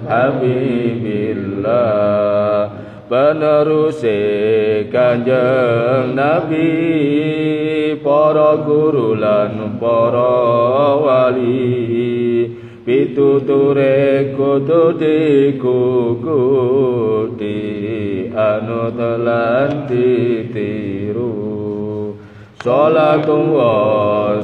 [0.07, 1.63] Habibillah
[3.09, 4.01] penerus
[4.89, 6.71] kanjeng Nabi
[8.01, 10.33] para guru lan para
[10.97, 12.51] wali.
[12.83, 16.27] Pituture kudu dikukuti
[18.35, 21.31] anut lan ditiru.
[22.59, 24.43] Salatullah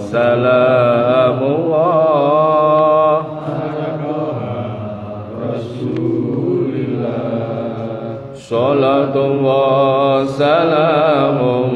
[8.49, 11.69] salamullah Salatullah salamullah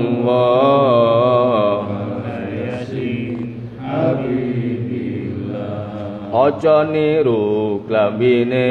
[6.34, 8.68] Aja niru klambine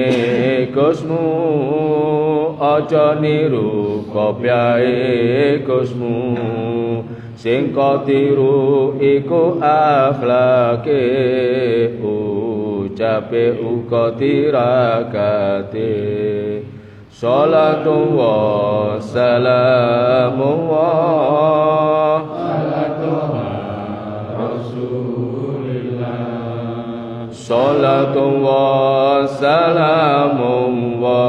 [0.75, 6.19] Gusmu Aja niru kopyae Gusmu
[7.39, 7.71] Sing
[8.07, 11.07] tiru iku akhlake
[12.03, 15.91] ucape uga tirakate
[17.23, 20.91] Salatu wa salamu wa
[27.31, 31.23] Salatu wa salamu wa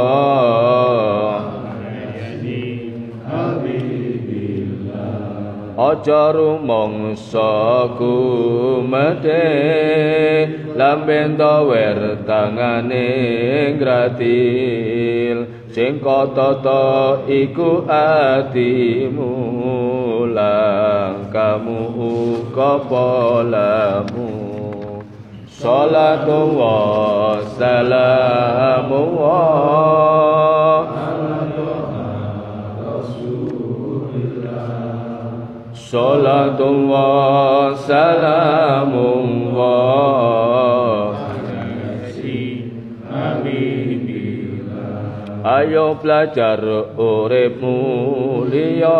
[5.77, 9.45] Aja rumangsa kumete
[10.73, 13.77] lamben tawer tangane
[15.33, 19.33] gratil sing tata iku atimu
[20.29, 24.29] langkamu uga polamu.
[25.49, 26.77] Salatu wa
[27.45, 29.01] salamu
[39.53, 40.52] wa
[45.43, 46.63] Ayo belajar
[46.95, 48.95] urip mulia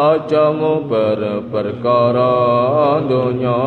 [0.00, 3.60] aja nguber perkara donya.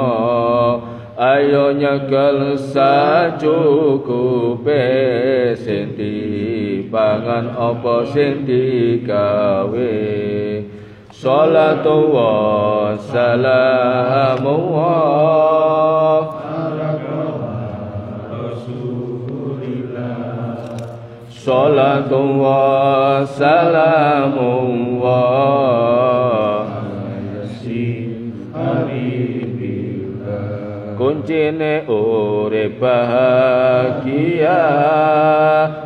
[1.14, 3.53] Ayo nyekel sacukupe
[5.61, 9.93] sing dipangan apa sing digawe.
[11.14, 14.57] Salatu wa salamu
[21.48, 25.24] Salatu wa salamu wa
[30.99, 34.60] Kuncine urip bahagia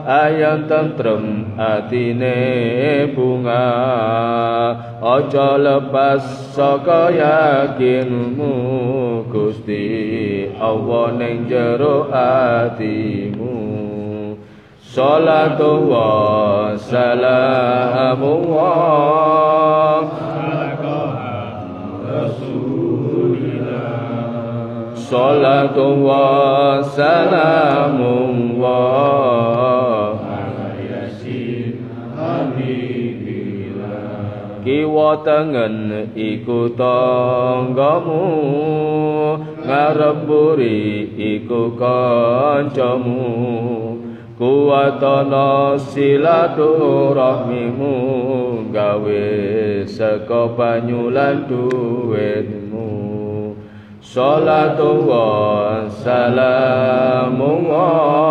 [0.01, 3.69] ayam tentrem atine bunga.
[4.97, 8.49] Aja lepas saka yakinmu
[9.29, 13.80] Gusti Allah ning jero atimu
[14.91, 18.75] Salatu wa salamu wa
[24.91, 28.83] Salatu wa salamu wa
[34.63, 38.23] Kiwa tengen iku tanggamu
[39.63, 43.21] Ngarep buri iku kancamu
[44.41, 47.93] kuwatana silaturahmimu
[48.73, 49.25] gawe
[49.85, 52.89] saka banyu lan duwitmu
[54.01, 55.25] salatu wa
[55.89, 58.21] salamu wa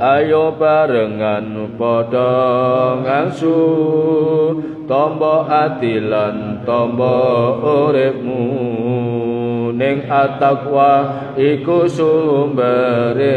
[0.00, 3.56] ayo barengan padha ngangsu
[4.86, 8.42] tombo ati lan tombo uripmu.
[9.76, 11.04] Ning atakwa
[11.36, 13.36] iku sumbere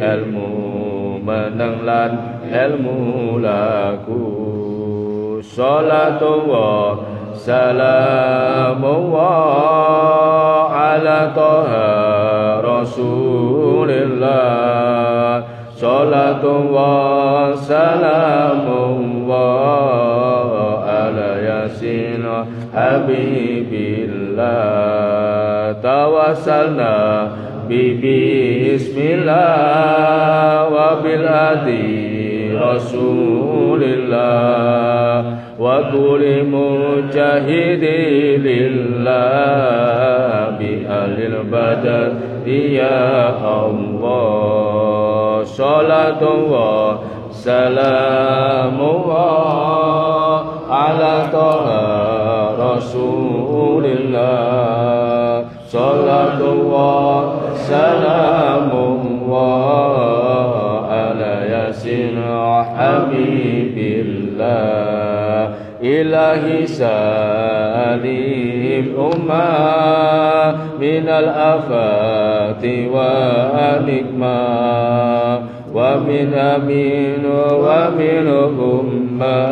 [0.00, 4.24] ilmu meneng lan ilmu laku.
[5.44, 6.96] Salatu wa
[7.34, 9.34] salamu wa
[10.72, 14.48] ala taha rasulillah
[15.78, 22.26] Salatu wa salamu wa ala yasin
[22.74, 24.42] habibillah.
[25.78, 27.30] Tawassalna
[27.70, 29.30] bi bismillah
[30.66, 34.02] wa bil adi rasulillah.
[35.54, 39.14] Wa kulli mujahidi lillah
[40.58, 42.42] bi alil badar.
[42.42, 44.87] Ya Allah
[45.47, 46.99] salatu wa
[47.31, 51.83] salamu wa ala taha
[52.59, 54.27] rasulillah
[55.67, 58.83] salatu wa salamu
[59.27, 59.49] wa
[60.89, 62.17] ala yasin
[62.73, 64.96] حبيب الله
[65.82, 68.04] إلهي سليم
[68.98, 69.48] أمة
[70.80, 74.38] من الآفات والنقمة
[75.74, 78.26] ومن أمين ومن
[78.60, 79.48] أمة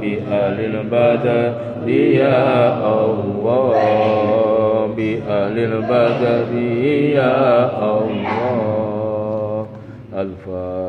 [0.00, 1.52] بأهل البدر
[1.88, 3.74] يا الله
[4.96, 6.58] بأهل البدر
[7.14, 9.66] يا الله.
[10.14, 10.83] الفاتحة.